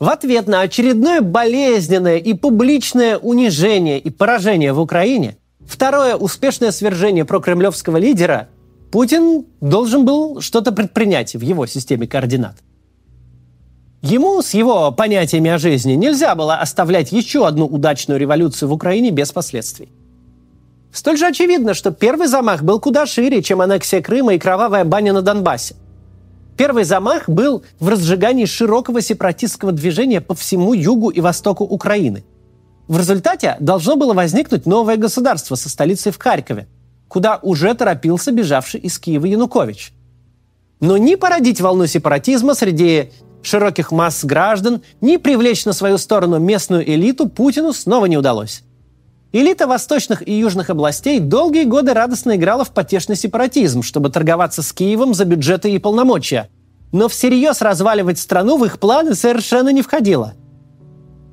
в 0.00 0.08
ответ 0.08 0.46
на 0.46 0.62
очередное 0.62 1.20
болезненное 1.20 2.16
и 2.16 2.32
публичное 2.32 3.18
унижение 3.18 3.98
и 3.98 4.08
поражение 4.08 4.72
в 4.72 4.80
Украине, 4.80 5.36
второе 5.66 6.16
успешное 6.16 6.70
свержение 6.70 7.26
прокремлевского 7.26 7.98
лидера, 7.98 8.48
Путин 8.90 9.44
должен 9.60 10.06
был 10.06 10.40
что-то 10.40 10.72
предпринять 10.72 11.34
в 11.34 11.42
его 11.42 11.66
системе 11.66 12.06
координат. 12.06 12.56
Ему 14.02 14.40
с 14.40 14.54
его 14.54 14.90
понятиями 14.92 15.50
о 15.50 15.58
жизни 15.58 15.92
нельзя 15.92 16.34
было 16.34 16.56
оставлять 16.56 17.12
еще 17.12 17.46
одну 17.46 17.66
удачную 17.66 18.18
революцию 18.18 18.68
в 18.68 18.72
Украине 18.72 19.10
без 19.10 19.30
последствий. 19.32 19.90
Столь 20.92 21.18
же 21.18 21.26
очевидно, 21.26 21.74
что 21.74 21.90
первый 21.90 22.26
замах 22.26 22.62
был 22.62 22.80
куда 22.80 23.06
шире, 23.06 23.42
чем 23.42 23.60
аннексия 23.60 24.00
Крыма 24.00 24.34
и 24.34 24.38
кровавая 24.38 24.84
баня 24.84 25.12
на 25.12 25.22
Донбассе– 25.22 25.76
Первый 26.60 26.84
замах 26.84 27.26
был 27.26 27.64
в 27.78 27.88
разжигании 27.88 28.44
широкого 28.44 29.00
сепаратистского 29.00 29.72
движения 29.72 30.20
по 30.20 30.34
всему 30.34 30.74
югу 30.74 31.08
и 31.08 31.22
востоку 31.22 31.64
Украины. 31.64 32.22
В 32.86 32.98
результате 32.98 33.56
должно 33.60 33.96
было 33.96 34.12
возникнуть 34.12 34.66
новое 34.66 34.98
государство 34.98 35.54
со 35.54 35.70
столицей 35.70 36.12
в 36.12 36.18
Харькове, 36.18 36.68
куда 37.08 37.38
уже 37.40 37.72
торопился 37.72 38.30
бежавший 38.30 38.78
из 38.78 38.98
Киева 38.98 39.24
Янукович. 39.24 39.94
Но 40.80 40.98
ни 40.98 41.14
породить 41.14 41.62
волну 41.62 41.86
сепаратизма 41.86 42.52
среди 42.52 43.10
широких 43.42 43.92
масс 43.92 44.24
граждан, 44.24 44.82
ни 45.00 45.16
привлечь 45.16 45.64
на 45.64 45.72
свою 45.72 45.98
сторону 45.98 46.38
местную 46.38 46.88
элиту 46.88 47.28
Путину 47.28 47.72
снова 47.72 48.06
не 48.06 48.16
удалось. 48.16 48.62
Элита 49.32 49.68
восточных 49.68 50.26
и 50.26 50.32
южных 50.32 50.70
областей 50.70 51.20
долгие 51.20 51.64
годы 51.64 51.94
радостно 51.94 52.34
играла 52.34 52.64
в 52.64 52.72
потешный 52.72 53.14
сепаратизм, 53.14 53.82
чтобы 53.82 54.10
торговаться 54.10 54.60
с 54.60 54.72
Киевом 54.72 55.14
за 55.14 55.24
бюджеты 55.24 55.70
и 55.70 55.78
полномочия. 55.78 56.48
Но 56.90 57.08
всерьез 57.08 57.62
разваливать 57.62 58.18
страну 58.18 58.58
в 58.58 58.64
их 58.64 58.80
планы 58.80 59.14
совершенно 59.14 59.68
не 59.68 59.82
входило. 59.82 60.34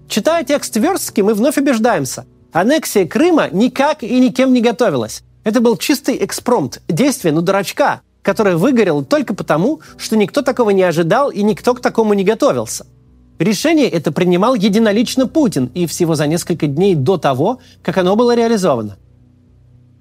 Читая 0.08 0.44
текст 0.44 0.76
Верстки, 0.78 1.22
мы 1.22 1.34
вновь 1.34 1.58
убеждаемся. 1.58 2.26
Аннексия 2.54 3.08
Крыма 3.08 3.50
никак 3.52 4.04
и 4.04 4.20
никем 4.20 4.54
не 4.54 4.62
готовилась. 4.62 5.24
Это 5.44 5.60
был 5.60 5.76
чистый 5.76 6.24
экспромт, 6.24 6.82
действие 6.88 7.34
ну 7.34 7.42
дурачка, 7.42 8.02
которое 8.28 8.58
выгорело 8.58 9.04
только 9.04 9.34
потому, 9.34 9.80
что 9.98 10.18
никто 10.18 10.42
такого 10.42 10.72
не 10.72 10.84
ожидал 10.84 11.32
и 11.32 11.42
никто 11.42 11.74
к 11.74 11.80
такому 11.82 12.14
не 12.14 12.24
готовился– 12.24 12.86
Решение 13.40 13.88
это 13.88 14.12
принимал 14.12 14.56
единолично 14.56 15.28
Путин 15.28 15.70
и 15.76 15.86
всего 15.86 16.16
за 16.16 16.26
несколько 16.26 16.66
дней 16.66 16.96
до 16.96 17.18
того, 17.18 17.60
как 17.84 17.98
оно 17.98 18.16
было 18.16 18.36
реализовано. 18.36 18.98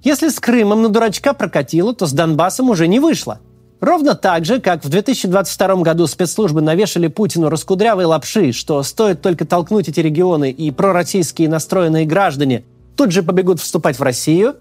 Если 0.03 0.29
с 0.29 0.41
Крымом 0.41 0.83
на 0.83 0.89
дурачка 0.89 1.35
прокатило, 1.35 1.95
то 1.95 2.07
с 2.07 2.13
Донбассом 2.13 2.71
уже 2.71 2.89
не 2.89 2.99
вышло. 2.99 3.41
Ровно 3.81 4.15
так 4.15 4.47
же, 4.47 4.59
как 4.59 4.85
в 4.85 4.89
2022 4.89 5.77
году 5.83 6.07
спецслужбы 6.07 6.63
навешали 6.63 7.09
Путину 7.09 7.51
раскудрявые 7.51 8.07
лапши, 8.07 8.53
что 8.53 8.83
стоит 8.83 9.21
только 9.21 9.45
толкнуть 9.45 9.89
эти 9.89 10.01
регионы 10.01 10.51
и 10.51 10.71
пророссийские 10.71 11.51
настроенные 11.51 12.07
граждане 12.07 12.65
тут 12.97 13.13
же 13.13 13.23
побегут 13.23 13.61
вступать 13.61 13.99
в 13.99 14.03
Россию, 14.03 14.57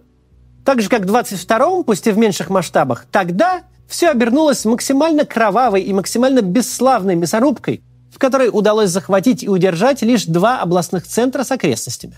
так 0.65 0.81
же, 0.81 0.89
как 0.89 1.03
в 1.03 1.15
22-м, 1.15 1.83
пусть 1.83 2.07
и 2.07 2.11
в 2.11 2.17
меньших 2.17 2.49
масштабах, 2.49 3.05
тогда 3.11 3.61
все 3.87 4.09
обернулось 4.09 4.65
максимально 4.65 5.25
кровавой 5.25 5.81
и 5.81 5.93
максимально 5.93 6.41
бесславной 6.41 7.15
мясорубкой– 7.15 7.83
в 8.15 8.17
которой 8.17 8.49
удалось 8.51 8.91
захватить 8.91 9.43
и 9.43 9.49
удержать 9.49 10.01
лишь 10.01 10.23
два 10.23 10.61
областных 10.61 11.05
центра 11.05 11.43
с 11.43 11.51
окрестностями. 11.51 12.15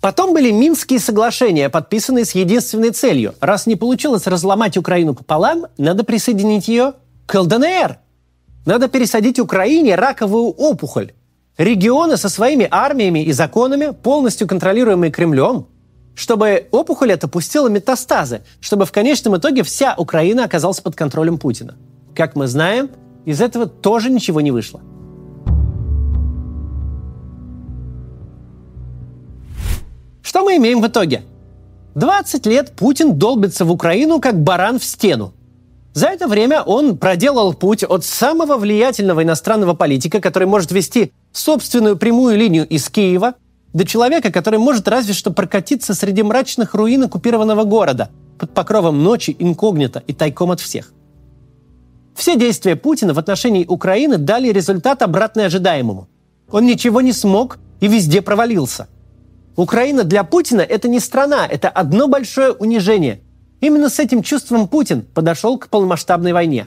Потом 0.00 0.32
были 0.32 0.52
Минские 0.52 1.00
соглашения, 1.00 1.68
подписанные 1.68 2.24
с 2.24 2.36
единственной 2.36 2.90
целью. 2.90 3.34
Раз 3.40 3.66
не 3.66 3.74
получилось 3.74 4.28
разломать 4.28 4.76
Украину 4.76 5.14
пополам, 5.14 5.66
надо 5.76 6.04
присоединить 6.04 6.68
ее 6.68 6.94
к 7.26 7.34
ЛДНР. 7.34 7.98
Надо 8.64 8.86
пересадить 8.86 9.40
Украине 9.40 9.96
раковую 9.96 10.50
опухоль. 10.50 11.12
Регионы 11.58 12.16
со 12.16 12.28
своими 12.28 12.68
армиями 12.70 13.24
и 13.24 13.32
законами, 13.32 13.90
полностью 13.90 14.46
контролируемые 14.46 15.10
Кремлем, 15.10 15.66
чтобы 16.14 16.68
опухоль 16.70 17.12
эта 17.12 17.28
пустила 17.28 17.68
метастазы, 17.68 18.42
чтобы 18.60 18.84
в 18.84 18.92
конечном 18.92 19.36
итоге 19.36 19.62
вся 19.62 19.94
Украина 19.96 20.44
оказалась 20.44 20.80
под 20.80 20.94
контролем 20.94 21.38
Путина. 21.38 21.76
Как 22.14 22.36
мы 22.36 22.46
знаем, 22.46 22.90
из 23.24 23.40
этого 23.40 23.66
тоже 23.66 24.10
ничего 24.10 24.40
не 24.40 24.50
вышло. 24.50 24.80
Что 30.22 30.44
мы 30.44 30.56
имеем 30.56 30.80
в 30.80 30.86
итоге? 30.86 31.22
20 31.94 32.46
лет 32.46 32.72
Путин 32.72 33.18
долбится 33.18 33.64
в 33.64 33.70
Украину 33.70 34.18
как 34.18 34.42
баран 34.42 34.78
в 34.78 34.84
стену. 34.84 35.34
За 35.94 36.06
это 36.06 36.26
время 36.26 36.62
он 36.62 36.96
проделал 36.96 37.52
путь 37.52 37.84
от 37.84 38.04
самого 38.04 38.56
влиятельного 38.56 39.22
иностранного 39.22 39.74
политика, 39.74 40.20
который 40.20 40.48
может 40.48 40.72
вести 40.72 41.12
собственную 41.32 41.98
прямую 41.98 42.38
линию 42.38 42.66
из 42.66 42.88
Киева, 42.88 43.34
до 43.72 43.84
человека, 43.84 44.30
который 44.30 44.58
может 44.58 44.88
разве 44.88 45.14
что 45.14 45.32
прокатиться 45.32 45.94
среди 45.94 46.22
мрачных 46.22 46.74
руин 46.74 47.04
оккупированного 47.04 47.64
города 47.64 48.10
под 48.38 48.52
покровом 48.54 49.02
ночи 49.02 49.34
инкогнито 49.38 50.02
и 50.06 50.12
тайком 50.12 50.50
от 50.50 50.60
всех. 50.60 50.92
Все 52.14 52.36
действия 52.36 52.76
Путина 52.76 53.14
в 53.14 53.18
отношении 53.18 53.64
Украины 53.66 54.18
дали 54.18 54.48
результат 54.48 55.02
обратный 55.02 55.46
ожидаемому. 55.46 56.08
Он 56.50 56.66
ничего 56.66 57.00
не 57.00 57.12
смог 57.12 57.58
и 57.80 57.88
везде 57.88 58.20
провалился– 58.22 58.88
Украина 59.56 60.04
для 60.04 60.24
Путина– 60.24 60.60
это 60.68 60.88
не 60.88 60.98
страна, 60.98 61.46
это 61.46 61.68
одно 61.68 62.08
большое 62.08 62.52
унижение. 62.52 63.20
Именно 63.60 63.90
с 63.90 63.98
этим 63.98 64.22
чувством 64.22 64.66
Путин 64.66 65.02
подошел 65.02 65.58
к 65.58 65.68
полномасштабной 65.68 66.32
войне. 66.32 66.66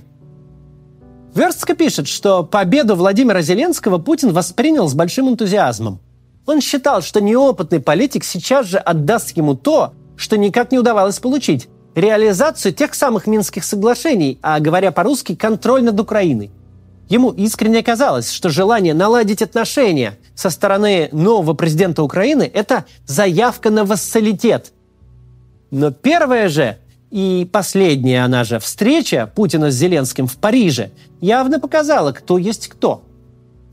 Верстка 1.34 1.76
пишет, 1.76 2.08
что 2.08 2.44
победу 2.44 2.96
Владимира 2.96 3.42
Зеленского 3.42 3.98
Путин 3.98 4.32
воспринял 4.32 4.88
с 4.88 4.94
большим 4.94 5.30
энтузиазмом. 5.30 6.00
Он 6.46 6.62
считал, 6.62 7.02
что 7.02 7.22
неопытный 7.22 7.80
политик 7.80 8.24
сейчас 8.24 8.68
же 8.68 8.78
отдаст 8.78 9.36
ему 9.38 9.56
то, 9.56 9.94
что 10.16 10.38
никак 10.38 10.72
не 10.72 10.80
удавалось 10.80 11.20
получить– 11.20 11.68
реализацию 11.96 12.74
тех 12.74 12.94
самых 12.94 13.26
Минских 13.26 13.64
соглашений, 13.64 14.38
а 14.42 14.60
говоря 14.60 14.92
по-русски, 14.92 15.36
контроль 15.36 15.84
над 15.84 16.00
Украиной– 16.00 16.52
Ему 17.08 17.30
искренне 17.32 17.84
казалось, 17.84 18.32
что 18.32 18.50
желание 18.50 18.94
наладить 18.94 19.42
отношения 19.42 20.18
со 20.34 20.50
стороны 20.50 21.10
нового 21.12 21.54
президента 21.54 22.02
Украины– 22.02 22.50
это 22.54 22.86
заявка 23.06 23.70
на 23.70 23.86
вассалитет. 23.86 24.72
Но 25.70 25.92
первая 25.92 26.50
же 26.50 26.78
и 27.12 27.48
последняя 27.52 28.26
она 28.26 28.44
же 28.44 28.60
встреча 28.60 29.32
Путина 29.36 29.70
с 29.70 29.76
Зеленским 29.76 30.26
в 30.26 30.36
Париже 30.38 30.92
явно 31.22 31.60
показала, 31.60 32.12
кто 32.12 32.40
есть 32.40 32.68
кто. 32.68 33.04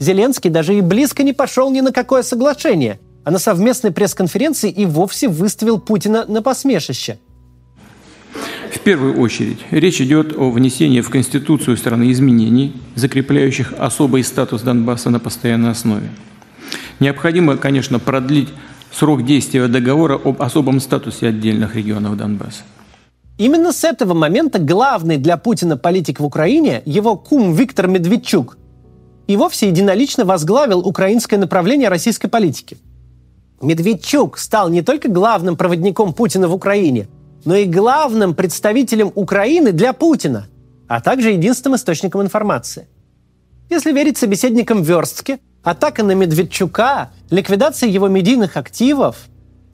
Зеленский 0.03 0.51
даже 0.51 0.75
и 0.75 0.81
близко 0.81 1.23
не 1.23 1.33
пошел 1.33 1.71
ни 1.71 1.81
на 1.81 1.93
какое 1.93 2.23
соглашение, 2.23 2.99
а 3.25 3.31
на 3.31 3.39
совместной 3.39 3.93
пресс-конференции 3.93 4.71
и 4.71 4.85
вовсе 4.85 5.29
выставил 5.29 5.79
Путина 5.81 6.25
на 6.27 6.43
посмешище– 6.43 7.19
в 8.73 8.85
первую 8.85 9.21
очередь 9.21 9.59
речь 9.71 10.01
идет 10.01 10.37
о 10.37 10.51
внесении 10.51 11.03
в 11.03 11.11
Конституцию 11.11 11.77
страны 11.77 12.11
изменений, 12.11 12.75
закрепляющих 12.97 13.75
особый 13.79 14.25
статус 14.25 14.63
Донбасса 14.63 15.11
на 15.11 15.21
постоянной 15.21 15.71
основе. 15.71 16.09
Необходимо, 16.99 17.57
конечно, 17.59 18.01
продлить 18.01 18.49
срок 18.91 19.25
действия 19.25 19.69
договора 19.69 20.15
об 20.15 20.43
особом 20.43 20.81
статусе 20.81 21.29
отдельных 21.29 21.77
регионов 21.77 22.17
Донбасса. 22.17 22.63
Именно 23.39 23.73
с 23.73 23.85
этого 23.85 24.15
момента 24.15 24.59
главный 24.59 25.19
для 25.19 25.37
Путина 25.37 25.77
политик 25.77 26.19
в 26.19 26.25
Украине, 26.25 26.83
его 26.85 27.17
кум 27.17 27.55
Виктор 27.55 27.87
Медведчук, 27.87 28.57
и 29.27 29.37
вовсе 29.37 29.69
единолично 29.69 30.25
возглавил 30.25 30.81
украинское 30.81 31.39
направление 31.39 31.89
российской 31.89 32.29
политики. 32.29 32.79
Медведчук 33.61 34.39
стал 34.39 34.69
не 34.69 34.83
только 34.83 35.09
главным 35.09 35.57
проводником 35.57 36.13
Путина 36.13 36.49
в 36.49 36.55
Украине– 36.55 37.09
но 37.45 37.57
и 37.57 37.67
главным 37.67 38.35
представителем 38.35 39.13
Украины 39.15 39.73
для 39.73 39.93
Путина, 39.93 40.47
а 40.89 41.01
также 41.01 41.31
единственным 41.31 41.77
источником 41.77 42.23
информации. 42.23 42.89
Если 43.71 43.93
верить 43.93 44.19
собеседникам 44.19 44.83
Верстке, 44.83 45.39
атака 45.63 46.03
на 46.03 46.13
Медведчука, 46.13 47.11
ликвидация 47.31 47.89
его 47.89 48.09
медийных 48.09 48.57
активов, 48.57 49.17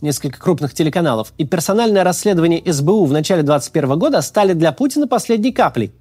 несколько 0.00 0.38
крупных 0.38 0.72
телеканалов 0.72 1.32
и 1.38 1.44
персональное 1.44 2.04
расследование 2.04 2.62
СБУ 2.72 3.04
в 3.04 3.12
начале 3.12 3.42
2021 3.42 3.98
года 3.98 4.22
стали 4.22 4.52
для 4.52 4.72
Путина 4.72 5.08
последней 5.08 5.52
каплей. 5.52 5.92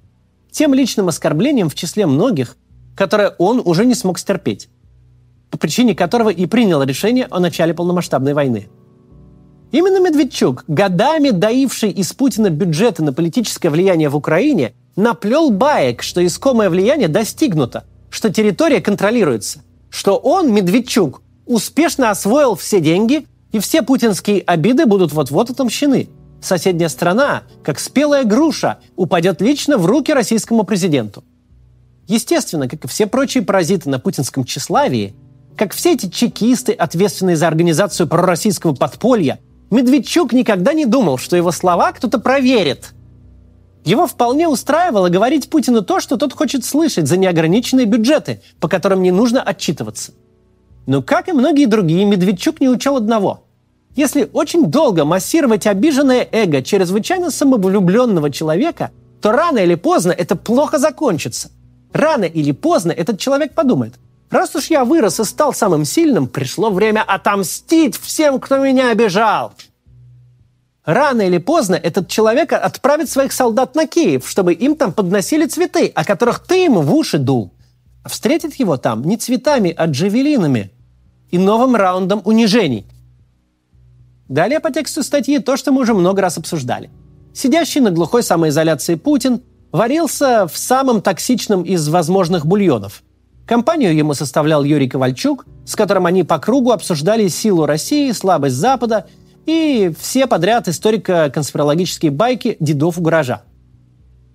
тем 0.50 0.72
личным 0.72 1.08
оскорблением 1.08 1.68
в 1.68 1.74
числе 1.74 2.06
многих, 2.06 2.56
которое 2.98 3.36
он 3.38 3.62
уже 3.64 3.86
не 3.86 3.94
смог 3.94 4.18
стерпеть, 4.18 4.68
по 5.50 5.56
причине 5.56 5.94
которого 5.94 6.30
и 6.30 6.46
принял 6.46 6.82
решение 6.82 7.28
о 7.30 7.38
начале 7.38 7.72
полномасштабной 7.72 8.34
войны. 8.34 8.68
Именно 9.70 10.00
Медведчук, 10.00 10.64
годами 10.66 11.30
доивший 11.30 11.90
из 11.90 12.12
Путина 12.12 12.50
бюджеты 12.50 13.04
на 13.04 13.12
политическое 13.12 13.70
влияние 13.70 14.08
в 14.08 14.16
Украине, 14.16 14.72
наплел 14.96 15.50
баек, 15.50 16.02
что 16.02 16.26
искомое 16.26 16.70
влияние 16.70 17.06
достигнуто, 17.06 17.84
что 18.10 18.32
территория 18.32 18.80
контролируется, 18.80 19.62
что 19.90 20.16
он, 20.16 20.52
Медведчук, 20.52 21.22
успешно 21.46 22.10
освоил 22.10 22.56
все 22.56 22.80
деньги 22.80 23.28
и 23.52 23.60
все 23.60 23.82
путинские 23.82 24.40
обиды 24.40 24.86
будут 24.86 25.12
вот-вот 25.12 25.50
отомщены. 25.50 26.08
Соседняя 26.42 26.88
страна, 26.88 27.44
как 27.62 27.78
спелая 27.78 28.24
груша, 28.24 28.78
упадет 28.96 29.40
лично 29.40 29.78
в 29.78 29.86
руки 29.86 30.12
российскому 30.12 30.64
президенту. 30.64 31.22
Естественно, 32.08 32.68
как 32.68 32.84
и 32.84 32.88
все 32.88 33.06
прочие 33.06 33.44
паразиты 33.44 33.90
на 33.90 33.98
путинском 33.98 34.44
тщеславии, 34.44 35.14
как 35.56 35.74
все 35.74 35.92
эти 35.92 36.08
чекисты, 36.08 36.72
ответственные 36.72 37.36
за 37.36 37.46
организацию 37.46 38.08
пророссийского 38.08 38.74
подполья, 38.74 39.38
Медведчук 39.70 40.32
никогда 40.32 40.72
не 40.72 40.86
думал, 40.86 41.18
что 41.18 41.36
его 41.36 41.52
слова 41.52 41.92
кто-то 41.92 42.18
проверит. 42.18 42.94
Его 43.84 44.06
вполне 44.06 44.48
устраивало 44.48 45.10
говорить 45.10 45.50
Путину 45.50 45.82
то, 45.82 46.00
что 46.00 46.16
тот 46.16 46.32
хочет 46.32 46.64
слышать 46.64 47.06
за 47.06 47.18
неограниченные 47.18 47.84
бюджеты, 47.84 48.40
по 48.58 48.68
которым 48.68 49.02
не 49.02 49.10
нужно 49.10 49.42
отчитываться. 49.42 50.12
Но, 50.86 51.02
как 51.02 51.28
и 51.28 51.32
многие 51.32 51.66
другие, 51.66 52.06
Медведчук 52.06 52.62
не 52.62 52.70
учел 52.70 52.96
одного. 52.96 53.44
Если 53.94 54.30
очень 54.32 54.66
долго 54.66 55.04
массировать 55.04 55.66
обиженное 55.66 56.26
эго 56.32 56.62
чрезвычайно 56.62 57.30
самовлюбленного 57.30 58.30
человека, 58.30 58.92
то 59.20 59.32
рано 59.32 59.58
или 59.58 59.74
поздно 59.74 60.12
это 60.12 60.36
плохо 60.36 60.78
закончится. 60.78 61.50
Рано 61.92 62.24
или 62.24 62.52
поздно 62.52 62.92
этот 62.92 63.18
человек 63.18 63.54
подумает, 63.54 63.94
раз 64.30 64.54
уж 64.54 64.66
я 64.66 64.84
вырос 64.84 65.20
и 65.20 65.24
стал 65.24 65.52
самым 65.52 65.84
сильным, 65.84 66.26
пришло 66.26 66.70
время 66.70 67.02
отомстить 67.02 67.98
всем, 67.98 68.40
кто 68.40 68.58
меня 68.58 68.90
обижал. 68.90 69.52
Рано 70.84 71.22
или 71.22 71.36
поздно 71.38 71.74
этот 71.74 72.08
человек 72.08 72.52
отправит 72.52 73.10
своих 73.10 73.32
солдат 73.32 73.74
на 73.74 73.86
Киев, 73.86 74.26
чтобы 74.26 74.54
им 74.54 74.74
там 74.74 74.92
подносили 74.92 75.46
цветы, 75.46 75.92
о 75.94 76.04
которых 76.04 76.38
ты 76.40 76.64
ему 76.64 76.80
в 76.80 76.94
уши 76.94 77.18
дул. 77.18 77.52
А 78.04 78.08
встретит 78.08 78.54
его 78.54 78.78
там 78.78 79.04
не 79.04 79.18
цветами, 79.18 79.74
а 79.76 79.84
джавелинами 79.84 80.70
и 81.30 81.36
новым 81.36 81.76
раундом 81.76 82.22
унижений. 82.24 82.86
Далее 84.28 84.60
по 84.60 84.70
тексту 84.70 85.02
статьи 85.02 85.38
то, 85.38 85.58
что 85.58 85.72
мы 85.72 85.82
уже 85.82 85.92
много 85.92 86.22
раз 86.22 86.38
обсуждали. 86.38 86.90
Сидящий 87.34 87.80
на 87.80 87.90
глухой 87.90 88.22
самоизоляции 88.22 88.94
Путин 88.94 89.42
варился 89.72 90.46
в 90.46 90.56
самом 90.56 91.02
токсичном 91.02 91.62
из 91.62 91.88
возможных 91.88 92.46
бульонов. 92.46 93.02
Компанию 93.46 93.94
ему 93.96 94.14
составлял 94.14 94.64
Юрий 94.64 94.88
Ковальчук, 94.88 95.46
с 95.64 95.74
которым 95.74 96.06
они 96.06 96.22
по 96.22 96.38
кругу 96.38 96.72
обсуждали 96.72 97.28
силу 97.28 97.66
России, 97.66 98.12
слабость 98.12 98.56
Запада– 98.56 99.06
и 99.48 99.92
все 99.98 100.26
подряд 100.26 100.68
историко-конспирологические 100.68 102.10
байки 102.10 102.58
дедов 102.60 102.98
у 102.98 103.00
гаража. 103.00 103.42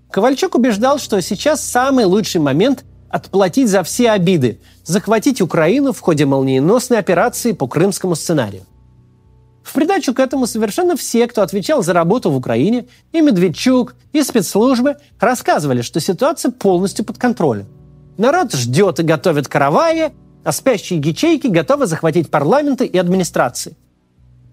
Ковальчук 0.10 0.56
убеждал, 0.56 0.98
что 0.98 1.22
сейчас 1.22 1.63
самый 1.63 2.06
лучший 2.06 2.42
момент 2.42 2.84
отплатить 3.10 3.70
за 3.70 3.84
все 3.84 4.10
обиды, 4.10 4.60
захватить 4.84 5.40
Украину 5.40 5.94
в 5.94 6.00
ходе 6.00 6.25
молниеносной 6.25 6.98
операции 6.98 7.52
по 7.52 7.68
крымскому 7.68 8.16
сценарию. 8.16 8.63
В 9.63 9.74
придачу 9.74 10.13
к 10.13 10.20
этому 10.20 10.46
совершенно 10.46 10.96
все, 10.96 11.25
кто 11.27 11.41
отвечал 11.41 11.82
за 11.82 11.93
работу 11.93 12.29
в 12.29 12.36
Украине, 12.36 12.86
и 13.13 13.22
Медведчук, 13.22 13.96
и 14.12 14.22
спецслужбы, 14.22 14.98
рассказывали, 15.20 15.82
что 15.82 16.00
ситуация 16.00 16.51
полностью 16.51 17.05
под 17.05 17.17
контролем. 17.17 17.67
Народ 18.17 18.53
ждет 18.53 19.00
и 19.00 19.03
готовит 19.03 19.48
каравайи, 19.48 20.11
а 20.44 20.51
спящие 20.51 21.00
ячейки 21.00 21.48
готовы 21.48 21.88
захватить 21.88 22.29
парламенты 22.29 22.85
и 22.85 22.98
администрации. 22.98 23.77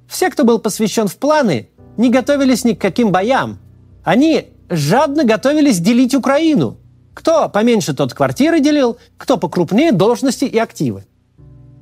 Все, 0.08 0.30
кто 0.30 0.44
был 0.44 0.60
посвящен 0.60 1.08
в 1.08 1.16
планы, 1.16 1.68
не 1.96 2.08
готовились 2.08 2.64
ни 2.64 2.72
к 2.72 2.80
каким 2.80 3.10
боям. 3.10 3.58
Они 4.04 4.48
жадно 4.68 5.24
готовились 5.24 5.80
делить 5.80 6.14
Украину. 6.14 6.78
Кто 7.12 7.48
поменьше, 7.48 7.94
тот 7.94 8.14
квартиры 8.14 8.60
делил, 8.60 8.96
кто 9.18 9.36
покрупнее 9.36 9.92
должности 9.92 10.44
и 10.44 10.56
активы. 10.56 11.04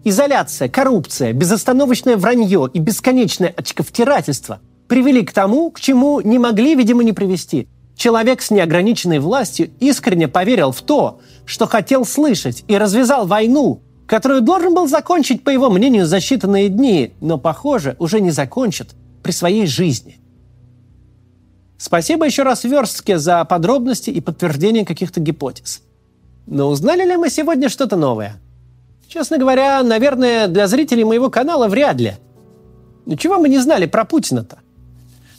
Изоляция, 0.04 0.68
коррупция, 0.68 1.32
безостановочное 1.32 2.16
вранье 2.16 2.68
и 2.72 2.78
бесконечное 2.78 3.52
очковтирательство 3.56 4.60
привели 4.86 5.24
к 5.24 5.32
тому, 5.32 5.70
к 5.70 5.80
чему 5.80 6.20
не 6.20 6.38
могли, 6.38 6.74
видимо, 6.74 7.04
не 7.04 7.12
привести. 7.12 7.68
Человек 7.96 8.42
с 8.42 8.50
неограниченной 8.50 9.18
властью 9.18 9.70
искренне 9.80 10.28
поверил 10.28 10.70
в 10.70 10.82
то, 10.82 11.20
что 11.44 11.66
хотел 11.66 12.04
слышать, 12.04 12.64
и 12.68 12.78
развязал 12.78 13.26
войну, 13.26 13.82
которую 14.06 14.40
должен 14.40 14.72
был 14.72 14.86
закончить, 14.86 15.42
по 15.42 15.50
его 15.50 15.68
мнению, 15.68 16.06
за 16.06 16.18
считанные 16.18 16.68
дни, 16.68 17.12
но, 17.20 17.38
похоже, 17.38 17.96
уже 17.98 18.20
не 18.20 18.30
закончит 18.30 18.94
при 19.22 19.32
своей 19.32 19.66
жизни. 19.66 20.20
Спасибо 21.76 22.24
еще 22.24 22.44
раз 22.44 22.64
Верстке 22.64 23.18
за 23.18 23.44
подробности 23.44 24.10
и 24.10 24.20
подтверждение 24.20 24.86
каких-то 24.86 25.20
гипотез. 25.20 25.82
Но 26.46 26.68
узнали 26.68 27.04
ли 27.04 27.16
мы 27.16 27.30
сегодня 27.30 27.68
что-то 27.68 27.96
новое? 27.96 28.40
Честно 29.08 29.38
говоря, 29.38 29.82
наверное, 29.82 30.48
для 30.48 30.66
зрителей 30.66 31.02
моего 31.02 31.30
канала 31.30 31.66
вряд 31.66 31.98
ли. 31.98 32.16
Но 33.06 33.16
чего 33.16 33.38
мы 33.38 33.48
не 33.48 33.58
знали 33.58 33.86
про 33.86 34.04
Путина-то? 34.04 34.58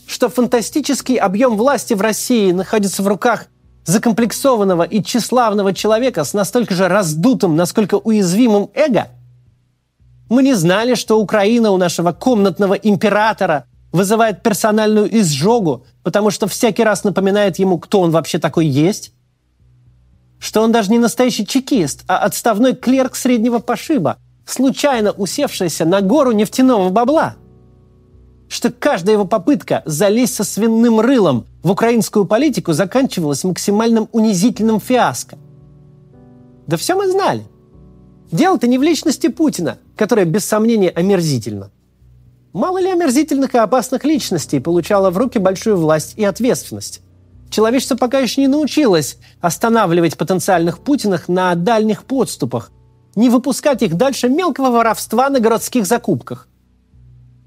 Что 0.08 0.28
фантастический 0.28 1.18
объем 1.18 1.56
власти 1.56 1.94
в 1.94 2.02
России 2.02 2.52
находится 2.52 3.04
в 3.04 3.08
руках 3.08 3.46
закомплексованного 3.86 4.84
и 4.84 5.04
тщеславного 5.04 5.74
человека 5.74 6.24
с 6.24 6.34
настолько 6.34 6.74
же 6.74 6.88
раздутым, 6.88 7.56
насколько 7.56 7.96
уязвимым 7.96 8.72
эго? 8.74 9.10
Мы 10.30 10.42
не 10.42 10.56
знали, 10.56 10.96
что 10.96 11.20
Украина 11.20 11.70
у 11.70 11.78
нашего 11.78 12.12
комнатного 12.12 12.74
императора 12.74 13.66
вызывает 13.92 14.42
персональную 14.42 15.16
изжогу, 15.20 15.86
потому 16.02 16.32
что 16.32 16.48
всякий 16.48 16.84
раз 16.84 17.04
напоминает 17.04 17.60
ему, 17.60 17.78
кто 17.78 18.02
он 18.02 18.10
вообще 18.10 18.40
такой 18.40 18.66
есть? 18.66 19.14
Что 20.40 20.62
он 20.62 20.72
даже 20.72 20.90
не 20.90 21.00
настоящий 21.00 21.46
чекист, 21.46 22.04
а 22.08 22.20
отставной 22.20 22.76
клерк 22.76 23.16
среднего 23.16 23.60
пошиба, 23.60 24.18
случайно 24.46 25.12
усевшийся 25.12 25.86
на 25.86 26.02
гору 26.02 26.32
нефтяного 26.32 26.90
бабла– 26.90 27.36
что 28.50 28.72
каждая 28.72 29.14
его 29.14 29.26
попытка 29.26 29.84
залезть 29.86 30.36
со 30.36 30.44
свиным 30.44 31.00
рылом 31.00 31.46
в 31.62 31.72
украинскую 31.72 32.26
политику 32.26 32.74
заканчивалась 32.74 33.44
максимальным 33.44 34.10
унизительным 34.12 34.82
фиаско. 34.82 35.38
Да 36.68 36.76
все 36.76 36.96
мы 36.96 37.10
знали. 37.10 37.46
Дело-то 38.32 38.68
не 38.68 38.78
в 38.78 38.84
личности 38.84 39.28
Путина, 39.28 39.78
которая 39.96 40.26
без 40.26 40.46
сомнения 40.46 40.90
омерзительна. 40.90 41.72
Мало 42.52 42.80
ли 42.80 42.90
омерзительных 42.90 43.54
и 43.54 43.60
опасных 43.60 44.04
личностей 44.04 44.60
получала 44.60 45.12
в 45.12 45.18
руки 45.18 45.38
большую 45.38 45.78
власть 45.78 46.16
и 46.18 46.26
ответственность. 46.26 47.02
Человечество 47.50 47.96
пока 47.96 48.20
еще 48.20 48.42
не 48.42 48.48
научилось 48.48 49.18
останавливать 49.42 50.18
потенциальных 50.18 50.80
Путинах 50.80 51.28
на 51.28 51.56
дальних 51.56 52.04
подступах, 52.04 52.72
не 53.16 53.30
выпускать 53.30 53.82
их 53.82 53.96
дальше 53.96 54.30
мелкого 54.30 54.70
воровства 54.70 55.30
на 55.30 55.40
городских 55.40 55.86
закупках. 55.86 56.48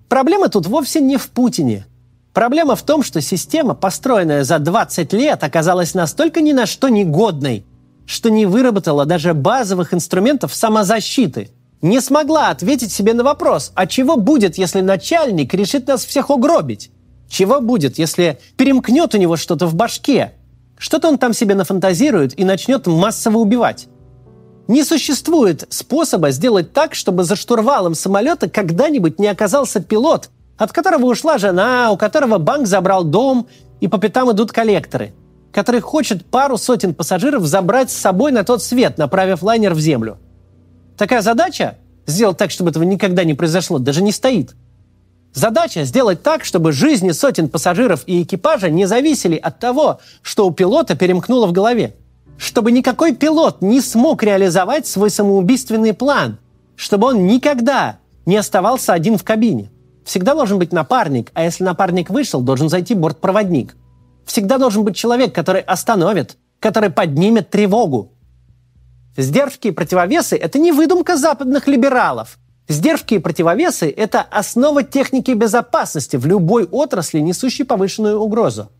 Проблема 0.09 0.49
тут 0.49 0.67
вовсе 0.67 1.01
не 1.01 1.17
в 1.17 1.29
Путине. 1.31 1.87
Проблема 2.35 2.77
в 2.77 2.83
том, 2.83 3.03
что 3.03 3.21
система, 3.21 3.75
построенная 3.75 4.45
за 4.45 4.59
20 4.59 5.13
лет, 5.13 5.43
оказалась 5.45 5.95
настолько 5.95 6.41
ни 6.41 6.53
на 6.53 6.67
что 6.67 6.89
негодной, 6.89 7.65
что 8.07 8.31
не 8.31 8.47
выработала 8.47 9.05
даже 9.05 9.35
базовых 9.35 9.95
инструментов 9.95 10.55
самозащиты. 10.55 11.51
Не 11.83 12.01
смогла 12.01 12.51
ответить 12.51 12.93
себе 12.93 13.13
на 13.13 13.25
вопрос, 13.25 13.73
а 13.75 13.87
чего 13.87 14.17
будет, 14.17 14.57
если 14.57 14.81
начальник 14.81 15.53
решит 15.53 15.89
нас 15.89 16.05
всех 16.05 16.31
угробить? 16.31 16.92
Чего 17.33 17.63
будет, 17.63 17.97
если 17.97 18.39
перемкнет 18.59 19.15
у 19.15 19.19
него 19.19 19.37
что-то 19.37 19.67
в 19.67 19.75
башке? 19.75 20.33
Что-то 20.77 21.09
он 21.09 21.17
там 21.17 21.33
себе 21.33 21.55
нафантазирует 21.55 22.39
и 22.39 22.45
начнет 22.45 22.87
массово 22.87 23.39
убивать. 23.39 23.89
Не 24.69 24.85
существует 24.85 25.65
способа 25.71 26.31
сделать 26.31 26.75
так, 26.75 26.95
чтобы 26.95 27.25
за 27.25 27.35
штурвалом 27.35 27.95
самолета 27.95 28.51
когда-нибудь 28.51 29.19
не 29.19 29.29
оказался 29.29 29.81
пилот, 29.81 30.29
от 30.59 30.73
которого 30.73 31.07
ушла 31.07 31.39
жена, 31.39 31.91
у 31.91 31.97
которого 31.97 32.37
банк 32.37 32.67
забрал 32.67 33.03
дом, 33.03 33.49
и 33.81 33.89
по 33.89 33.97
пятам 33.97 34.31
идут 34.31 34.53
коллекторы, 34.53 35.15
который 35.55 35.81
хочет 35.81 36.27
пару 36.27 36.59
сотен 36.59 36.93
пассажиров 36.93 37.47
забрать 37.47 37.91
с 37.91 37.97
собой 37.97 38.31
на 38.31 38.45
тот 38.45 38.63
свет, 38.63 38.99
направив 38.99 39.43
лайнер 39.43 39.73
в 39.73 39.81
землю. 39.81 40.19
Такая 40.99 41.23
задача– 41.23 41.79
сделать 42.07 42.37
так, 42.37 42.51
чтобы 42.51 42.69
этого 42.69 42.83
никогда 42.83 43.25
не 43.25 43.33
произошло, 43.33 43.79
даже 43.79 44.03
не 44.03 44.13
стоит. 44.13 44.55
Задача– 45.35 45.85
сделать 45.85 46.23
так, 46.23 46.45
чтобы 46.45 46.73
жизни 46.73 47.13
сотен 47.13 47.49
пассажиров 47.49 48.03
и 48.07 48.23
экипажа 48.23 48.71
не 48.71 48.87
зависели 48.87 49.37
от 49.37 49.59
того, 49.59 50.01
что 50.21 50.47
у 50.47 50.53
пилота 50.53 50.95
перемкнуло 50.95 51.47
в 51.47 51.53
голове 51.53 51.95
чтобы 52.43 52.73
никакой 52.73 53.15
пилот 53.15 53.63
не 53.63 53.81
смог 53.81 54.25
реализовать 54.25 54.89
свой 54.89 55.11
самоубийственный 55.11 55.95
план, 55.95 56.39
чтобы 56.75 57.07
он 57.07 57.27
никогда 57.29 57.99
не 58.27 58.37
оставался 58.37 58.93
один 58.93 59.17
в 59.17 59.23
кабине. 59.23 59.71
Всегда 60.05 60.35
должен 60.35 60.59
быть 60.59 60.73
напарник, 60.73 61.31
а 61.35 61.45
если 61.45 61.63
напарник 61.63 62.11
вышел, 62.11 62.41
должен 62.41 62.69
зайти 62.69 62.95
бортпроводник. 62.95 63.77
Всегда 64.27 64.59
должен 64.59 64.83
быть 64.83 64.97
человек, 64.97 65.33
который 65.33 65.61
остановит, 65.61 66.37
который 66.59 66.91
поднимет 66.91 67.49
тревогу. 67.51 68.13
Сдержки 69.17 69.69
и 69.69 69.73
противовесы– 69.73 70.37
это 70.37 70.59
не 70.59 70.73
выдумка 70.73 71.17
западных 71.17 71.69
либералов. 71.69 72.39
Сдержки 72.73 73.13
и 73.15 73.19
противовесы– 73.19 73.93
это 73.97 74.23
основа 74.23 74.83
техники 74.83 75.33
безопасности 75.33 76.17
в 76.17 76.25
любой 76.25 76.65
отрасли, 76.65 77.21
несущей 77.21 77.67
повышенную 77.67 78.19
угрозу. 78.19 78.71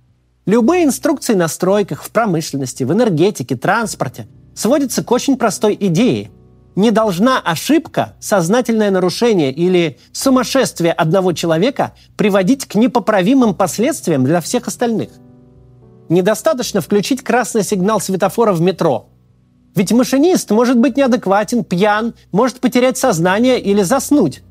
Любые 0.47 0.85
инструкции 0.85 1.35
на 1.35 1.47
стройках, 1.47 2.03
в 2.03 2.11
промышленности, 2.11 2.85
в 2.85 2.93
энергетике, 2.93 3.55
транспорте 3.55 4.29
сводятся 4.55 5.05
к 5.05 5.11
очень 5.11 5.37
простой 5.37 5.77
идее. 5.79 6.31
Не 6.75 6.91
должна 6.91 7.39
ошибка, 7.39 8.15
сознательное 8.19 8.91
нарушение 8.91 9.53
или 9.53 9.99
сумасшествие 10.13 10.95
одного 10.95 11.35
человека 11.35 11.93
приводить 12.17 12.65
к 12.65 12.77
непоправимым 12.77 13.55
последствиям 13.55 14.25
для 14.25 14.41
всех 14.41 14.69
остальных. 14.69 15.11
Недостаточно 16.09 16.81
включить 16.81 17.23
красный 17.23 17.63
сигнал 17.63 18.01
светофора 18.01 18.55
в 18.55 18.63
метро. 18.63 19.11
Ведь 19.75 19.93
машинист 19.93 20.51
может 20.51 20.79
быть 20.79 20.97
неадекватен, 20.97 21.65
пьян, 21.65 22.15
может 22.31 22.61
потерять 22.61 22.99
сознание 22.99 23.61
или 23.61 23.83
заснуть 23.83 24.43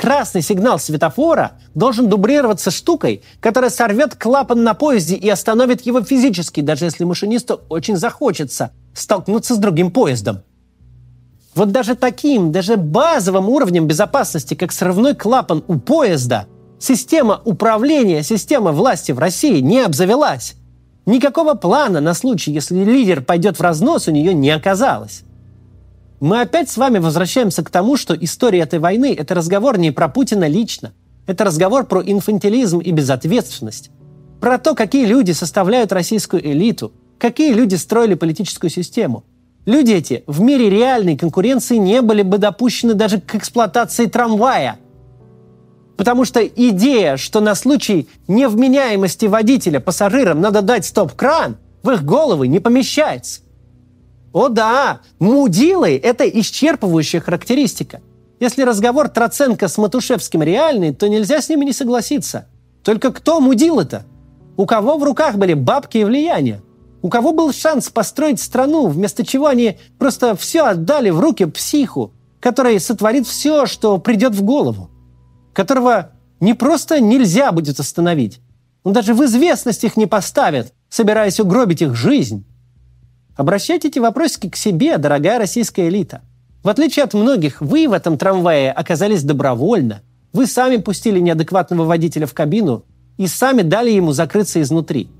красный 0.00 0.40
сигнал 0.40 0.78
светофора 0.78 1.58
должен 1.74 2.08
дублироваться 2.08 2.70
штукой, 2.70 3.22
которая 3.38 3.68
сорвет 3.68 4.14
клапан 4.14 4.64
на 4.64 4.72
поезде 4.72 5.14
и 5.14 5.28
остановит 5.28 5.82
его 5.82 6.02
физически, 6.02 6.62
даже 6.62 6.86
если 6.86 7.04
машинисту 7.04 7.60
очень 7.68 7.98
захочется 7.98 8.70
столкнуться 8.94 9.54
с 9.54 9.58
другим 9.58 9.90
поездом. 9.90 10.42
Вот 11.54 11.70
даже 11.70 11.96
таким, 11.96 12.50
даже 12.50 12.78
базовым 12.78 13.50
уровнем 13.50 13.86
безопасности, 13.86 14.54
как 14.54 14.72
срывной 14.72 15.14
клапан 15.14 15.62
у 15.68 15.78
поезда, 15.78 16.46
система 16.78 17.42
управления, 17.44 18.22
система 18.22 18.72
власти 18.72 19.12
в 19.12 19.18
России 19.18 19.60
не 19.60 19.80
обзавелась. 19.80 20.54
Никакого 21.06 21.54
плана 21.54 22.00
на 22.00 22.14
случай, 22.14 22.52
если 22.52 22.84
лидер 22.84 23.22
пойдет 23.22 23.58
в 23.58 23.62
разнос, 23.62 24.08
у 24.08 24.10
нее 24.10 24.34
не 24.34 24.50
оказалось. 24.50 25.22
Мы 26.20 26.42
опять 26.42 26.68
с 26.68 26.76
вами 26.76 26.98
возвращаемся 26.98 27.64
к 27.64 27.70
тому, 27.70 27.96
что 27.96 28.14
история 28.14 28.60
этой 28.60 28.78
войны– 28.78 29.16
это 29.18 29.34
разговор 29.34 29.78
не 29.78 29.90
про 29.90 30.08
Путина 30.08 30.46
лично. 30.46 30.92
Это 31.26 31.44
разговор 31.44 31.86
про 31.86 32.02
инфантилизм 32.02 32.78
и 32.80 32.90
безответственность. 32.90 33.90
Про 34.40 34.58
то, 34.58 34.74
какие 34.74 35.06
люди 35.06 35.32
составляют 35.32 35.92
российскую 35.92 36.46
элиту, 36.46 36.92
какие 37.18 37.52
люди 37.54 37.76
строили 37.76 38.14
политическую 38.14 38.70
систему. 38.70 39.24
Люди 39.64 39.92
эти 39.92 40.24
в 40.26 40.40
мире 40.40 40.68
реальной 40.68 41.16
конкуренции 41.16 41.76
не 41.76 42.02
были 42.02 42.22
бы 42.22 42.38
допущены 42.38 42.94
даже 42.94 43.20
к 43.20 43.34
эксплуатации 43.34 44.06
трамвая. 44.06 44.78
Потому 46.00 46.24
что 46.24 46.40
идея, 46.42 47.18
что 47.18 47.40
на 47.40 47.54
случай 47.54 48.08
невменяемости 48.26 49.26
водителя 49.26 49.80
пассажирам 49.80 50.40
надо 50.40 50.62
дать 50.62 50.86
стоп-кран, 50.86 51.58
в 51.82 51.90
их 51.90 52.06
головы 52.06 52.48
не 52.48 52.58
помещается. 52.58 53.42
О 54.32 54.48
да, 54.48 55.02
мудилы– 55.18 56.00
это 56.02 56.26
исчерпывающая 56.26 57.20
характеристика. 57.20 58.00
Если 58.40 58.62
разговор 58.62 59.10
Троценко 59.10 59.68
с 59.68 59.76
Матушевским 59.76 60.42
реальный, 60.42 60.94
то 60.94 61.06
нельзя 61.06 61.42
с 61.42 61.50
ними 61.50 61.66
не 61.66 61.74
согласиться. 61.74 62.46
Только 62.82 63.12
кто 63.12 63.38
мудил 63.38 63.78
это? 63.78 64.06
У 64.56 64.64
кого 64.64 64.96
в 64.96 65.04
руках 65.04 65.36
были 65.36 65.52
бабки 65.52 65.98
и 65.98 66.04
влияние? 66.04 66.62
У 67.02 67.10
кого 67.10 67.32
был 67.32 67.52
шанс 67.52 67.90
построить 67.90 68.40
страну, 68.40 68.86
вместо 68.86 69.22
чего 69.22 69.48
они 69.48 69.76
просто 69.98 70.34
все 70.34 70.62
отдали 70.62 71.10
в 71.10 71.20
руки 71.20 71.44
психу, 71.44 72.14
который 72.40 72.80
сотворит 72.80 73.26
все, 73.26 73.66
что 73.66 73.98
придет 73.98 74.34
в 74.34 74.42
голову? 74.42 74.88
Которого 75.52 76.12
не 76.40 76.54
просто 76.54 77.00
нельзя 77.00 77.52
будет 77.52 77.80
остановить, 77.80 78.40
он 78.82 78.92
даже 78.92 79.14
в 79.14 79.24
известность 79.24 79.84
их 79.84 79.96
не 79.96 80.06
поставит, 80.06 80.72
собираясь 80.88 81.40
угробить 81.40 81.82
их 81.82 81.94
жизнь. 81.94 82.44
Обращайте 83.36 83.88
эти 83.88 83.98
вопросики 83.98 84.48
к 84.48 84.56
себе, 84.56 84.98
дорогая 84.98 85.38
российская 85.38 85.88
элита. 85.88 86.22
В 86.62 86.68
отличие 86.68 87.04
от 87.04 87.14
многих, 87.14 87.60
вы 87.60 87.88
в 87.88 87.92
этом 87.92 88.18
трамвае 88.18 88.70
оказались 88.70 89.22
добровольно. 89.22 90.02
Вы 90.32 90.46
сами 90.46 90.76
пустили 90.76 91.18
неадекватного 91.18 91.84
водителя 91.84 92.26
в 92.26 92.34
кабину 92.34 92.84
и 93.16 93.26
сами 93.26 93.62
дали 93.62 93.90
ему 93.90 94.12
закрыться 94.12 94.60
изнутри. 94.60 95.10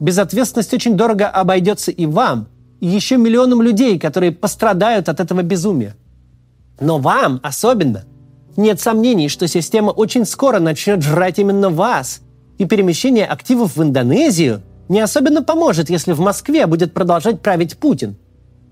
Безответственность 0.00 0.72
очень 0.72 0.96
дорого 0.96 1.28
обойдется 1.28 1.90
и 1.90 2.06
вам, 2.06 2.48
и 2.80 2.86
еще 2.86 3.18
миллионам 3.18 3.62
людей, 3.62 3.98
которые 3.98 4.32
пострадают 4.32 5.08
от 5.08 5.20
этого 5.20 5.42
безумия. 5.42 5.94
Но 6.80 6.98
вам 6.98 7.40
особенно. 7.42 8.04
Нет 8.56 8.80
сомнений, 8.80 9.28
что 9.28 9.48
система 9.48 9.90
очень 9.90 10.24
скоро 10.24 10.58
начнет 10.58 11.02
жрать 11.02 11.38
именно 11.38 11.70
вас, 11.70 12.20
и 12.58 12.64
перемещение 12.66 13.26
активов 13.26 13.76
в 13.76 13.82
Индонезию– 13.82 14.62
не 14.90 14.98
особенно 14.98 15.44
поможет, 15.44 15.88
если 15.88 16.12
в 16.12 16.18
Москве 16.18 16.66
будет 16.66 16.92
продолжать 16.92 17.40
править 17.40 17.78
Путин. 17.78 18.16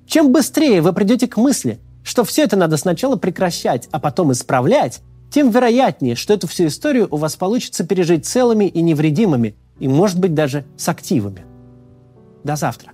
Чем 0.04 0.32
быстрее 0.32 0.82
вы 0.82 0.92
придете 0.92 1.28
к 1.28 1.36
мысли, 1.36 1.78
что 2.02 2.24
все 2.24 2.42
это 2.42 2.56
надо 2.56 2.76
сначала 2.76 3.14
прекращать, 3.14 3.88
а 3.92 4.00
потом 4.00 4.32
исправлять, 4.32 5.00
тем 5.30 5.50
вероятнее, 5.50 6.16
что 6.16 6.34
эту 6.34 6.48
всю 6.48 6.66
историю 6.66 7.06
у 7.12 7.18
вас 7.18 7.36
получится 7.36 7.86
пережить 7.86 8.26
целыми 8.26 8.64
и 8.64 8.82
невредимыми, 8.82 9.54
и, 9.78 9.86
может 9.86 10.18
быть, 10.18 10.34
даже 10.34 10.64
с 10.76 10.88
активами. 10.88 11.44
До 12.42 12.56
завтра. 12.56 12.90